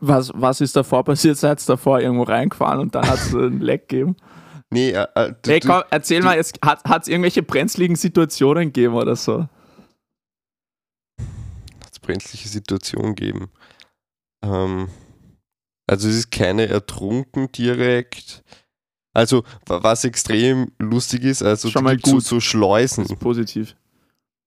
[0.00, 1.36] Was, was ist davor passiert?
[1.36, 4.16] Seid ihr davor irgendwo reingefahren und dann hat es einen Leck gegeben?
[4.70, 8.66] Nee, äh, äh, du, hey, komm, erzähl du, mal, jetzt, hat es irgendwelche brenzligen Situationen
[8.66, 9.48] gegeben oder so?
[11.18, 13.50] Hat es brenzliche Situationen gegeben?
[14.42, 14.88] Ähm,
[15.90, 18.44] also es ist keine ertrunken direkt.
[19.12, 22.22] Also was extrem lustig ist, also Schon mal gut.
[22.22, 23.02] So, so Schleusen.
[23.02, 23.74] Das ist positiv.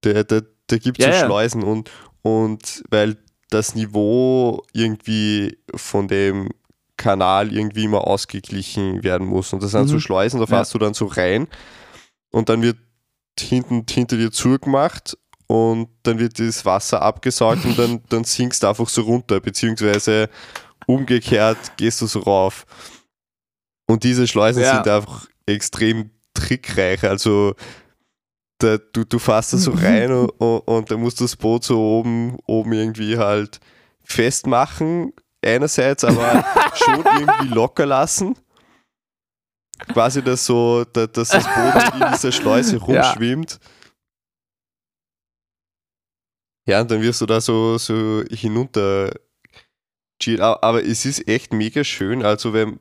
[0.01, 1.25] Da, da, da gibt es ja, so ja.
[1.25, 3.17] Schleusen und, und weil
[3.49, 6.49] das Niveau irgendwie von dem
[6.95, 9.51] Kanal irgendwie immer ausgeglichen werden muss.
[9.51, 9.87] Und das sind mhm.
[9.87, 10.79] so Schleusen, da fährst ja.
[10.79, 11.47] du dann so rein
[12.31, 12.77] und dann wird
[13.37, 18.67] hinten hinter dir zugemacht und dann wird das Wasser abgesaugt und dann, dann sinkst du
[18.67, 20.29] einfach so runter, beziehungsweise
[20.87, 22.65] umgekehrt gehst du so rauf.
[23.87, 24.75] Und diese Schleusen ja.
[24.75, 27.03] sind einfach extrem trickreich.
[27.03, 27.55] Also
[28.59, 31.63] da, du, du fährst da so rein und, und, und dann musst du das Boot
[31.63, 33.59] so oben, oben irgendwie halt
[34.03, 38.37] festmachen, einerseits, aber schon irgendwie locker lassen.
[39.91, 43.59] Quasi, dass, so, dass das Boot in dieser Schleuse rumschwimmt.
[46.65, 46.75] Ja.
[46.75, 49.11] ja, und dann wirst du da so, so hinunter
[50.39, 52.23] aber es ist echt mega schön.
[52.23, 52.79] Also, wenn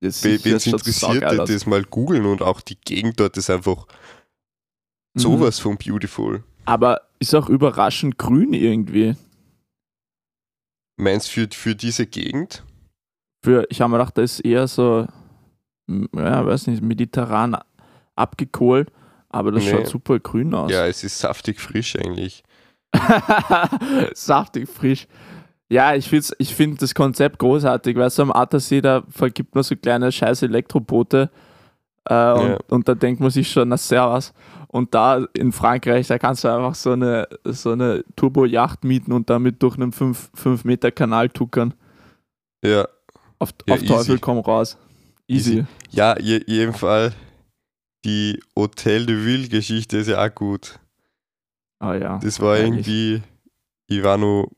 [0.00, 3.86] es interessiert, das mal googeln und auch die Gegend dort ist einfach
[5.14, 5.20] mhm.
[5.20, 6.44] sowas von beautiful.
[6.64, 9.16] Aber ist auch überraschend grün irgendwie.
[10.96, 12.64] Meinst du für, für diese Gegend?
[13.42, 15.06] Für, ich habe mir gedacht, da ist eher so,
[15.88, 17.56] ja, weiß nicht, mediterran
[18.14, 18.92] abgekohlt,
[19.30, 19.70] aber das nee.
[19.70, 20.70] schaut super grün aus.
[20.70, 22.42] Ja, es ist saftig frisch eigentlich.
[24.14, 25.06] saftig frisch.
[25.70, 29.62] Ja, ich finde ich find das Konzept großartig, weil so am Attersee, da vergibt man
[29.62, 31.30] so kleine scheiß Elektroboote
[32.04, 32.58] äh, und, ja.
[32.68, 34.32] und, da denkt man sich schon, na servus.
[34.66, 39.30] Und da in Frankreich, da kannst du einfach so eine, so eine Turbo-Yacht mieten und
[39.30, 41.74] damit durch einen 5-Meter-Kanal tuckern.
[42.64, 42.88] Ja.
[43.38, 44.76] Auf, ja, auf Teufel komm raus.
[45.28, 45.50] Easy.
[45.50, 45.66] easy.
[45.90, 47.12] Ja, je, jeden Fall.
[48.04, 50.78] Die Hotel de Ville-Geschichte ist ja auch gut.
[51.78, 52.18] Ah ja.
[52.18, 53.22] Das war irgendwie,
[53.90, 54.50] noch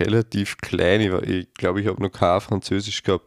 [0.00, 3.26] relativ klein, ich, ich glaube, ich habe noch kein Französisch gehabt.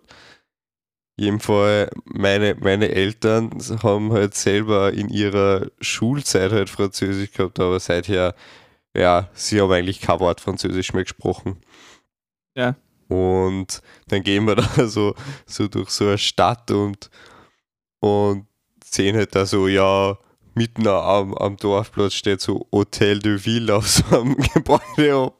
[1.18, 3.52] Jedenfalls, meine, meine Eltern
[3.84, 8.34] haben halt selber in ihrer Schulzeit halt Französisch gehabt, aber seither,
[8.96, 11.58] ja, sie haben eigentlich kein Wort Französisch mehr gesprochen.
[12.56, 12.76] Ja.
[13.08, 17.10] Und dann gehen wir da so, so durch so eine Stadt und,
[18.00, 18.48] und
[18.84, 20.18] sehen halt da so, ja,
[20.54, 25.32] mitten am, am Dorfplatz steht so Hotel de Ville auf so einem Gebäude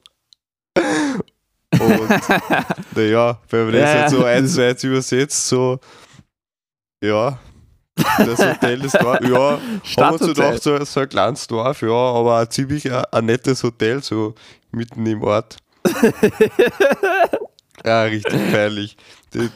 [0.74, 2.10] und
[2.96, 5.80] naja, wenn man das jetzt so eins zu eins übersetzt, so,
[7.02, 7.38] ja,
[8.18, 9.60] das Hotel ist da, ja,
[9.98, 13.62] haben wir gedacht, so, so ein kleines Dorf, ja, aber ein ziemlich ein, ein nettes
[13.62, 14.34] Hotel, so
[14.70, 15.58] mitten im Ort.
[17.84, 18.96] ja, richtig feierlich.
[19.32, 19.50] Das,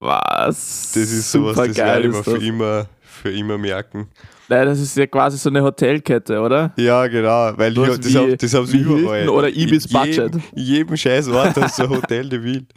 [0.00, 0.92] Was?
[0.94, 4.08] Das ist sowas, das werde ich mir für immer, für immer merken.
[4.52, 6.74] Nein, das ist ja quasi so eine Hotelkette, oder?
[6.76, 9.26] Ja, genau, weil die, das, wie, das haben sie überall.
[9.30, 10.34] Oder Ibis Budget.
[10.34, 12.66] In jedem, scheiß Ort hast du ein Hotel de Ville.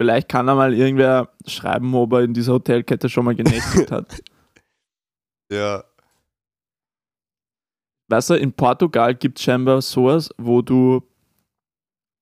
[0.00, 4.22] Vielleicht kann da mal irgendwer schreiben, ob er in dieser Hotelkette schon mal genächtigt hat.
[5.52, 5.84] Ja.
[8.08, 11.02] Weißt du, in Portugal gibt es scheinbar sowas, wo du,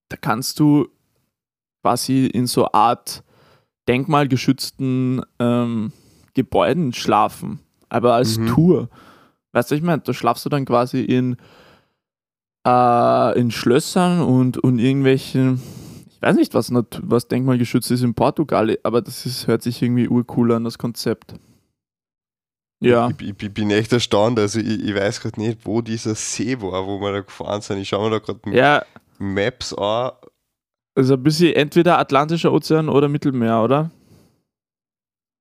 [0.08, 0.88] da kannst du
[1.82, 3.22] quasi in so Art
[3.88, 5.92] denkmalgeschützten ähm,
[6.34, 8.46] Gebäuden schlafen, aber als mhm.
[8.48, 8.88] Tour.
[9.52, 11.36] Weißt du, ich meine, da schlafst du dann quasi in,
[12.66, 15.60] äh, in Schlössern und, und irgendwelchen,
[16.10, 20.08] ich weiß nicht, was, was denkmalgeschützt ist in Portugal, aber das ist, hört sich irgendwie
[20.08, 21.34] urcool an, das Konzept.
[22.80, 23.10] Ja.
[23.10, 26.60] Ich, ich, ich bin echt erstaunt, also ich, ich weiß gerade nicht, wo dieser See
[26.60, 27.78] war, wo wir da gefahren sind.
[27.78, 28.84] Ich schaue mir da gerade ja.
[29.18, 30.12] Maps an.
[30.94, 33.90] Also ein bisschen entweder Atlantischer Ozean oder Mittelmeer, oder?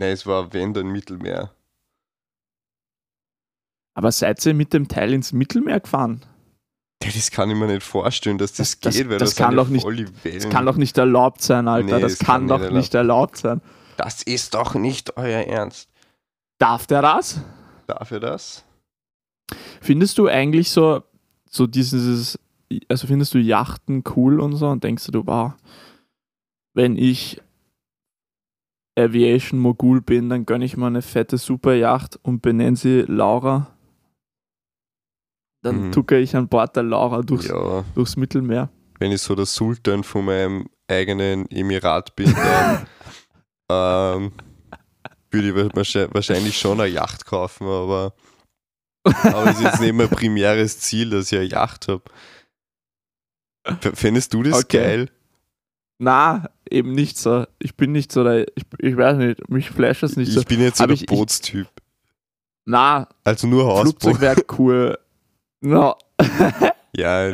[0.02, 1.54] Nein, es war wenn dann Mittelmeer.
[3.94, 6.26] Aber seid ihr mit dem Teil ins Mittelmeer gefahren?
[7.02, 9.68] Das kann ich mir nicht vorstellen, dass das, das geht, weil das, das kann doch
[9.68, 9.86] nicht,
[10.24, 11.98] Das kann doch nicht erlaubt sein, Alter.
[11.98, 13.62] Nee, das, das, kann, kann doch nicht erlaubt sein.
[13.98, 15.88] Das ist doch nicht euer Ernst.
[16.58, 17.40] Darf der das?
[17.86, 18.66] Darf er das?
[19.82, 21.04] Findest du eigentlich so,
[21.48, 22.40] so dieses,
[22.88, 25.54] also findest du Yachten cool und so und denkst du, wow,
[26.74, 27.40] wenn ich
[28.98, 33.68] Aviation Mogul bin, dann gönne ich mir eine fette Superjacht und benenne sie Laura.
[35.64, 35.92] Dann mhm.
[35.92, 37.86] tucke ich an Bord der Laura durchs, ja.
[37.96, 38.70] durchs Mittelmeer.
[39.00, 42.88] Wenn ich so der Sultan von meinem eigenen Emirat bin, dann
[43.72, 44.32] ähm,
[45.30, 48.14] würde ich wahrscheinlich schon eine Yacht kaufen, aber,
[49.04, 52.04] aber es ist jetzt nicht mein primäres Ziel, dass ich eine Yacht habe.
[53.94, 54.78] Fändest du das okay.
[54.78, 55.10] geil?
[56.00, 57.46] Na, eben nicht so.
[57.60, 60.42] Ich bin nicht so der, ich, ich weiß nicht, mich flasht das nicht ich so.
[60.42, 61.68] Ich bin jetzt so der Bootstyp.
[62.66, 64.02] Na, also nur Hausboot.
[64.02, 64.98] Flugzeug wäre cool.
[65.62, 65.96] no.
[66.96, 67.32] ja,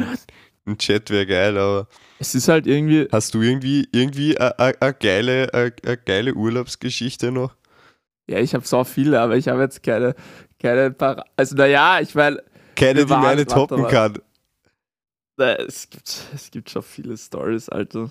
[0.65, 1.87] ein Jet wäre geil, aber.
[2.19, 3.07] Es ist halt irgendwie.
[3.11, 7.55] Hast du irgendwie irgendwie eine geile, a, a geile Urlaubsgeschichte noch?
[8.29, 10.15] Ja, ich habe so viele, aber ich habe jetzt keine,
[10.59, 12.43] keine Par Also naja, ich meine.
[12.75, 14.19] Keine, die meine toppen kann.
[15.37, 18.09] Es gibt, es gibt schon viele Stories, Alter.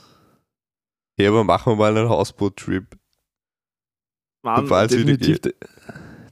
[1.19, 2.85] Ja, aber machen wir mal einen Hausboot-Trip.
[4.43, 5.53] Mann, definitiv den,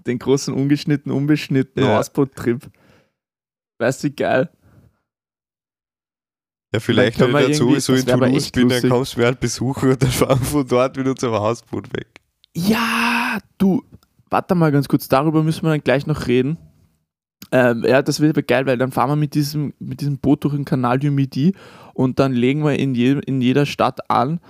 [0.06, 1.96] den großen ungeschnitten, unbeschnittenen ja.
[1.96, 2.70] Hausboot-Trip.
[3.78, 4.50] Weißt du, wie geil?
[6.72, 8.82] Ja, vielleicht, wenn ich dazu so in Toulouse bin, lustig.
[8.82, 11.92] dann kommst du mir halt besuchen und dann fahren wir von dort wieder zum Hausboot
[11.96, 12.20] weg.
[12.54, 13.84] Ja, du,
[14.28, 16.58] warte mal ganz kurz, darüber müssen wir dann gleich noch reden.
[17.52, 20.44] Ähm, ja, das wird aber geil, weil dann fahren wir mit diesem, mit diesem Boot
[20.44, 21.54] durch den Kanal du Midi
[21.92, 24.40] und dann legen wir in, je, in jeder Stadt an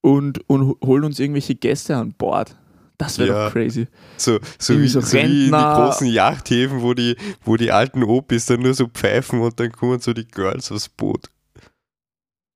[0.00, 2.56] und, und holen uns irgendwelche Gäste an Bord.
[2.98, 3.44] Das wäre ja.
[3.46, 3.86] doch crazy.
[4.16, 8.02] So, so, wie, so, so wie in die großen Yachthäfen, wo die, wo die alten
[8.02, 11.30] Opis dann nur so pfeifen und dann kommen so die Girls aufs Boot.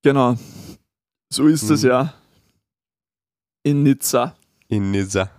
[0.03, 0.37] Genau.
[1.33, 1.89] So ist es mhm.
[1.89, 2.15] ja.
[3.63, 4.37] In Nizza.
[4.67, 5.31] In Nizza.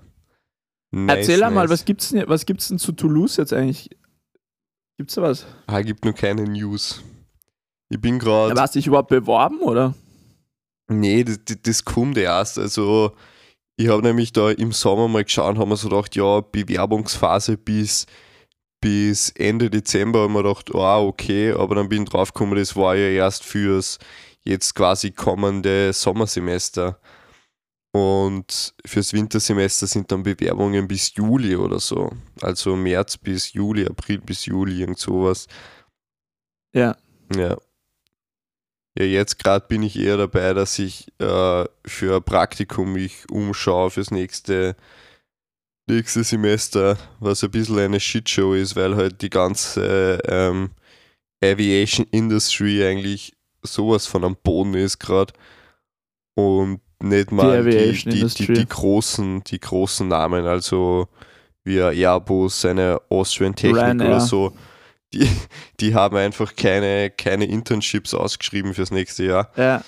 [0.91, 1.53] Nice, Erzähl nice.
[1.53, 3.89] mal, was gibt's denn, was gibt's denn zu Toulouse jetzt eigentlich?
[4.97, 5.45] Gibt's da was?
[5.67, 7.03] Ah, gibt nur keine News.
[7.89, 8.55] Ich bin gerade.
[8.55, 9.93] Ja, hast du dich überhaupt beworben, oder?
[10.87, 12.59] Nee, das, das kommt erst.
[12.59, 13.13] Also,
[13.77, 18.05] ich habe nämlich da im Sommer mal geschaut, haben wir so gedacht, ja, Bewerbungsphase bis,
[18.81, 22.95] bis Ende Dezember, haben wir gedacht, ah, okay, aber dann bin ich draufgekommen, das war
[22.95, 23.97] ja erst fürs
[24.43, 26.99] jetzt quasi kommende Sommersemester.
[27.95, 32.11] Und fürs Wintersemester sind dann Bewerbungen bis Juli oder so.
[32.41, 35.47] Also März bis Juli, April bis Juli, irgend sowas.
[36.73, 36.97] Ja.
[37.35, 37.55] Ja.
[38.97, 43.89] Ja, jetzt gerade bin ich eher dabei, dass ich äh, für ein Praktikum mich umschaue
[43.89, 44.75] fürs nächste,
[45.87, 50.69] nächste Semester, was ein bisschen eine Shitshow ist, weil halt die ganze ähm,
[51.43, 53.33] Aviation Industry eigentlich
[53.63, 55.33] sowas von am Boden ist gerade.
[56.35, 61.07] Und nicht mal die, die, die, die, großen, die großen Namen, also
[61.63, 64.07] wie Airbus, eine Austrian Technik Ryanair.
[64.07, 64.53] oder so,
[65.13, 65.29] die,
[65.79, 69.51] die haben einfach keine, keine Internships ausgeschrieben fürs nächste Jahr.
[69.55, 69.83] Ja.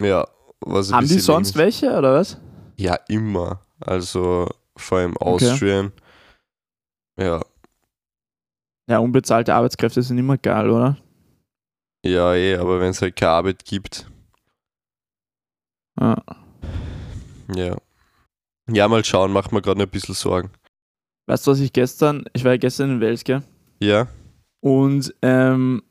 [0.00, 0.26] Ja.
[0.60, 2.38] Was haben die sonst welche oder was?
[2.76, 3.64] Ja, immer.
[3.80, 5.92] Also vor allem Austrian.
[7.16, 7.26] Okay.
[7.26, 7.42] Ja.
[8.90, 10.96] Ja, unbezahlte Arbeitskräfte sind immer geil, oder?
[12.04, 14.10] Ja, eh, aber wenn es halt keine Arbeit gibt.
[16.00, 16.16] Ja.
[17.54, 17.76] Ja.
[18.70, 20.50] Ja, mal schauen, macht mir gerade ein bisschen Sorgen.
[21.26, 23.42] Weißt du, was ich gestern, ich war ja gestern in Wels, gell?
[23.78, 24.08] Ja.
[24.60, 25.82] Und ähm,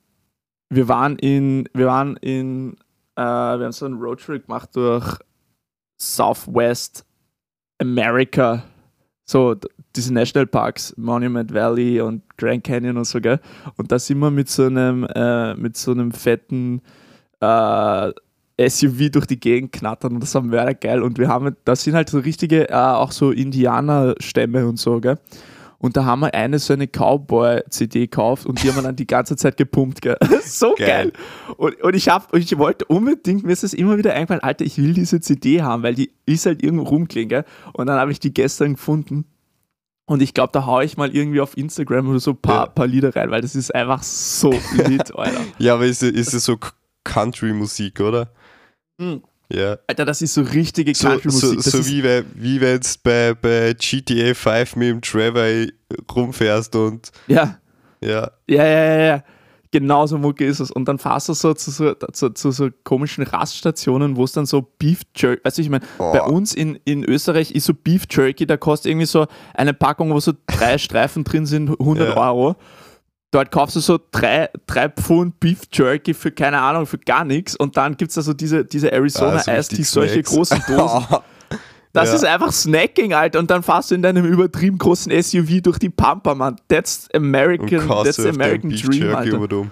[0.69, 2.73] wir waren in, wir waren in,
[3.15, 5.17] äh, wir haben so einen Roadtrip gemacht durch
[5.99, 7.05] Southwest
[7.79, 8.63] America.
[9.25, 9.55] So
[9.95, 13.39] diese Nationalparks, Monument Valley und Grand Canyon und so, gell?
[13.75, 16.81] Und da sind wir mit so einem, äh, mit so einem fetten
[17.41, 18.11] äh,
[18.59, 21.03] SUV durch die Gegend knattern und das war mörder geil.
[21.03, 25.19] Und wir haben, das sind halt so richtige, äh, auch so Indianerstämme und so, gell?
[25.79, 29.05] Und da haben wir eine so eine Cowboy-CD gekauft und die haben wir dann die
[29.05, 30.17] ganze Zeit gepumpt, gell?
[30.43, 30.87] so geil.
[30.87, 31.13] geil.
[31.57, 34.77] Und, und ich hab, ich wollte unbedingt, mir ist es immer wieder eingefallen, Alter, ich
[34.77, 37.45] will diese CD haben, weil die ist halt irgendwo rumklingen, gell?
[37.73, 39.25] Und dann habe ich die gestern gefunden.
[40.05, 42.71] Und ich glaube, da haue ich mal irgendwie auf Instagram oder so ein paar, ja.
[42.71, 44.51] paar Lieder rein, weil das ist einfach so
[44.87, 45.41] lit, Alter.
[45.59, 46.57] ja, aber ist, ist es so
[47.03, 48.31] Country-Musik, oder?
[48.97, 49.21] Mhm.
[49.51, 49.77] Ja.
[49.87, 51.61] Alter, das ist so richtige Country-Musik.
[51.61, 52.03] So, so, so wie,
[52.35, 55.67] wie wenn du bei, bei GTA 5 mit dem Trevor
[56.13, 57.11] rumfährst und.
[57.27, 57.57] Ja.
[58.01, 58.31] Ja.
[58.47, 59.23] Ja, ja, ja, ja.
[59.71, 60.71] Genau so Mucke ist es.
[60.71, 64.45] Und dann fährst du so zu so, zu, zu so komischen Raststationen, wo es dann
[64.45, 66.11] so Beef Jerky, weißt du, ich meine, oh.
[66.11, 70.13] bei uns in, in Österreich ist so Beef Jerky, da kostet irgendwie so eine Packung,
[70.13, 72.17] wo so drei Streifen drin sind, 100 ja.
[72.17, 72.55] Euro.
[73.31, 77.55] Dort kaufst du so drei, drei Pfund Beef Jerky für keine Ahnung, für gar nichts.
[77.55, 81.05] Und dann gibt es also diese, diese Arizona ah, Ice, die solche großen Dosen.
[81.93, 82.15] Das ja.
[82.15, 83.39] ist einfach Snacking, Alter.
[83.39, 86.57] Und dann fährst du in deinem übertrieben großen SUV durch die Pampa, Mann.
[86.67, 89.67] That's American, that's American Dream, Alter.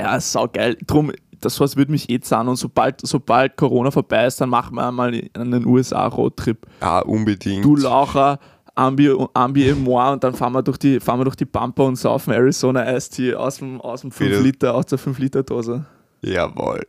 [0.00, 0.76] Ja, sau geil.
[0.84, 2.48] Drum, das was würde mich eh zahlen.
[2.48, 6.66] Und sobald, sobald Corona vorbei ist, dann machen wir mal einen USA-Roadtrip.
[6.80, 7.64] Ja, unbedingt.
[7.64, 8.40] Du Laucher,
[8.76, 12.32] Ambi, Ambi und dann fahren wir durch die, fahren wir durch die Pampa und saufen
[12.32, 15.86] Arizona Ice Tea aus dem, aus dem 5 Liter, aus der 5 Liter Dose.
[16.20, 16.86] Jawohl.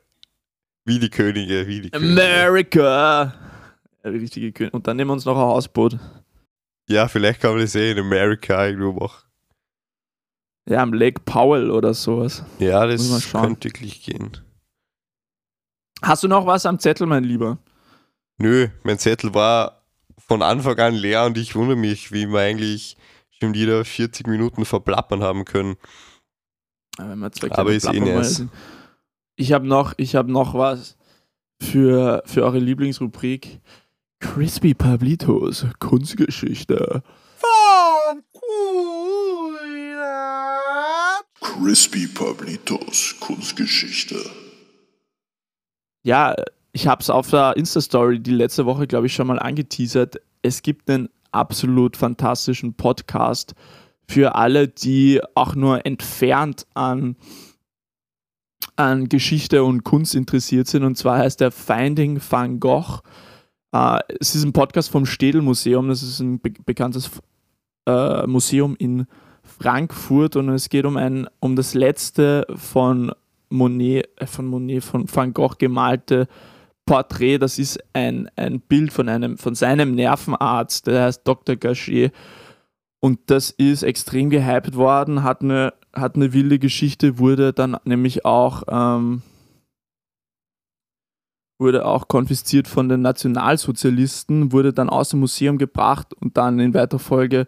[0.83, 2.21] Wie die Könige, wie die Könige.
[2.21, 3.33] America!
[4.03, 4.75] Richtige Könige.
[4.75, 5.97] Und dann nehmen wir uns noch ein Hausboot.
[6.89, 9.23] Ja, vielleicht kann man das eh in Amerika irgendwo machen.
[10.69, 12.43] Ja, am Lake Powell oder sowas.
[12.59, 14.37] Ja, das könnte wirklich gehen.
[16.01, 17.57] Hast du noch was am Zettel, mein Lieber?
[18.37, 19.76] Nö, mein Zettel war
[20.27, 22.97] von Anfang an leer und ich wundere mich, wie wir eigentlich
[23.39, 25.77] schon wieder 40 Minuten verplappern haben können.
[26.97, 28.45] Aber, Aber ist eh nice.
[29.35, 30.97] Ich habe noch, hab noch was
[31.61, 33.61] für, für eure Lieblingsrubrik.
[34.19, 37.03] Crispy Pablitos, Kunstgeschichte.
[37.37, 38.23] Von
[41.39, 44.17] Crispy Pablitos, Kunstgeschichte.
[46.03, 46.35] Ja,
[46.71, 50.17] ich habe es auf der Insta-Story die letzte Woche, glaube ich, schon mal angeteasert.
[50.41, 53.55] Es gibt einen absolut fantastischen Podcast
[54.07, 57.15] für alle, die auch nur entfernt an,
[58.75, 60.83] an Geschichte und Kunst interessiert sind.
[60.83, 63.01] Und zwar heißt der Finding Van Gogh.
[63.73, 65.89] Äh, es ist ein Podcast vom Städel Museum.
[65.89, 67.11] Das ist ein be bekanntes
[67.85, 69.07] äh, Museum in
[69.43, 73.11] Frankfurt und es geht um ein um das letzte von
[73.49, 76.27] Monet, äh, von Monet, von Van Gogh gemalte
[76.87, 81.55] Porträt, das ist ein, ein Bild von, einem, von seinem Nervenarzt, der heißt Dr.
[81.55, 82.11] Gachet.
[82.99, 88.25] Und das ist extrem gehypt worden, hat eine, hat eine wilde Geschichte, wurde dann nämlich
[88.25, 89.21] auch, ähm,
[91.59, 96.73] wurde auch konfisziert von den Nationalsozialisten, wurde dann aus dem Museum gebracht und dann in
[96.73, 97.45] weiter Folge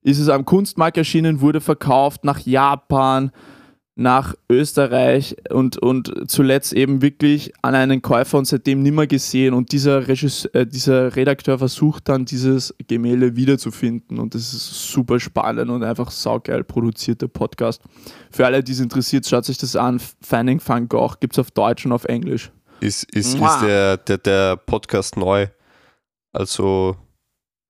[0.00, 3.32] ist es am Kunstmarkt erschienen, wurde verkauft nach Japan,
[3.98, 9.54] nach Österreich und, und zuletzt eben wirklich an einen Käufer und seitdem nimmer gesehen.
[9.54, 14.18] Und dieser, Regisseur, äh, dieser Redakteur versucht dann, dieses Gemälde wiederzufinden.
[14.18, 17.80] Und das ist super spannend und einfach saugeil produzierter Podcast.
[18.30, 19.98] Für alle, die es interessiert, schaut sich das an.
[20.20, 22.52] Finding Van Gogh gibt es auf Deutsch und auf Englisch.
[22.80, 25.46] Ist, ist, ist der, der, der Podcast neu?
[26.34, 26.96] Also,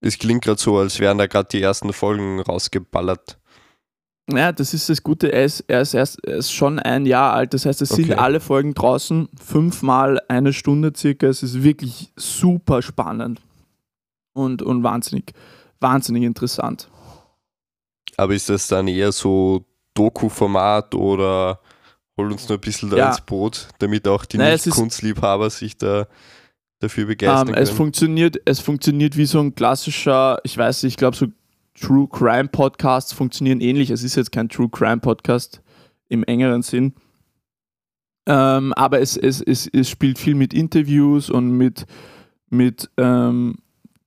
[0.00, 3.38] es klingt gerade so, als wären da gerade die ersten Folgen rausgeballert.
[4.30, 5.32] Ja, das ist das Gute.
[5.32, 7.54] Er ist, er ist, erst, er ist schon ein Jahr alt.
[7.54, 8.02] Das heißt, es okay.
[8.02, 11.28] sind alle Folgen draußen, fünfmal eine Stunde circa.
[11.28, 13.40] Es ist wirklich super spannend
[14.32, 15.32] und, und wahnsinnig,
[15.78, 16.88] wahnsinnig interessant.
[18.16, 19.64] Aber ist das dann eher so
[19.94, 21.60] Doku-Format oder
[22.16, 23.08] hol uns nur ein bisschen da ja.
[23.08, 26.06] ins Boot, damit auch die Nicht-Kunstliebhaber sich da
[26.80, 30.96] dafür begeistern ähm, es Funktioniert, es funktioniert wie so ein klassischer, ich weiß nicht, ich
[30.96, 31.26] glaube so
[31.80, 33.90] True Crime Podcasts funktionieren ähnlich.
[33.90, 35.62] Es ist jetzt kein True Crime Podcast
[36.08, 36.94] im engeren Sinn.
[38.26, 41.86] Ähm, aber es, es, es, es spielt viel mit Interviews und mit,
[42.50, 43.56] mit ähm,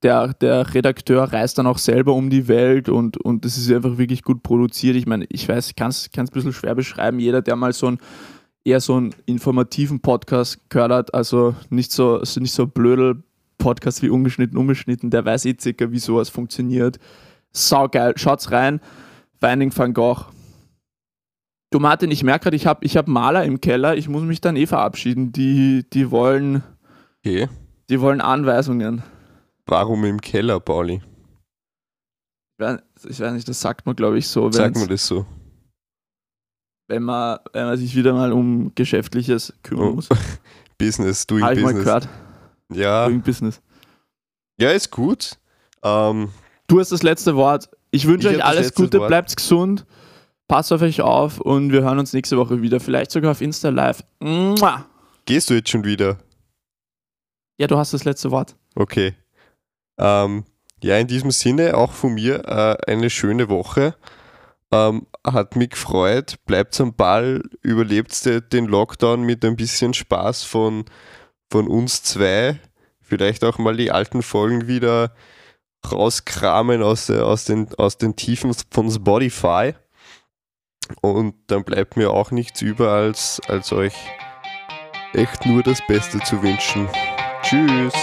[0.04, 3.98] der, der Redakteur reist dann auch selber um die Welt und, und das ist einfach
[3.98, 4.96] wirklich gut produziert.
[4.96, 7.20] Ich meine, ich weiß, ich kann es ein bisschen schwer beschreiben.
[7.20, 8.00] Jeder, der mal so ein
[8.66, 13.24] eher so einen informativen Podcast gehört hat, also nicht so, also nicht so blödel
[13.58, 17.00] Podcast wie ungeschnitten, unbeschnitten, der weiß eh circa, wie sowas funktioniert.
[17.52, 18.14] Saugeil.
[18.18, 18.80] Schaut's rein.
[19.40, 20.26] Finding Van Gogh.
[21.72, 23.96] Du Martin, ich merke gerade, ich habe ich hab Maler im Keller.
[23.96, 25.32] Ich muss mich dann eh verabschieden.
[25.32, 26.64] Die, die wollen.
[27.20, 27.48] Okay.
[27.90, 29.04] Die wollen Anweisungen.
[29.66, 31.02] Warum im Keller, Pauli?
[33.08, 34.52] Ich weiß nicht, das sagt man, glaube ich, so.
[34.52, 35.26] Sagt man das so?
[36.88, 39.94] Wenn man, wenn man sich wieder mal um Geschäftliches kümmern oh.
[39.94, 40.10] muss.
[40.78, 41.70] Business, doing Hab Business.
[41.70, 42.10] Ich mal gehört.
[42.74, 43.08] Ja.
[43.08, 43.62] Doing Business.
[44.60, 45.38] Ja, ist gut.
[45.84, 46.30] Ähm,
[46.70, 47.68] Du hast das letzte Wort.
[47.90, 49.08] Ich wünsche euch alles Gute, Wort.
[49.08, 49.88] bleibt gesund,
[50.48, 52.80] passt auf euch auf und wir hören uns nächste Woche wieder.
[52.80, 54.04] Vielleicht sogar auf Insta Live.
[54.20, 54.86] Mua.
[55.26, 56.20] Gehst du jetzt schon wieder?
[57.58, 58.56] Ja, du hast das letzte Wort.
[58.76, 59.16] Okay.
[59.98, 60.46] Ähm,
[60.84, 63.96] ja, in diesem Sinne auch von mir äh, eine schöne Woche.
[64.72, 66.36] Ähm, hat mich gefreut.
[66.46, 68.14] Bleibt am Ball, überlebt
[68.54, 70.86] den Lockdown mit ein bisschen Spaß von,
[71.50, 72.60] von uns zwei.
[73.02, 75.16] Vielleicht auch mal die alten Folgen wieder
[75.92, 79.74] rauskramen aus, aus, den, aus den Tiefen von Spotify.
[81.02, 83.94] Und dann bleibt mir auch nichts über, als, als euch
[85.14, 86.88] echt nur das Beste zu wünschen.
[87.44, 87.94] Tschüss!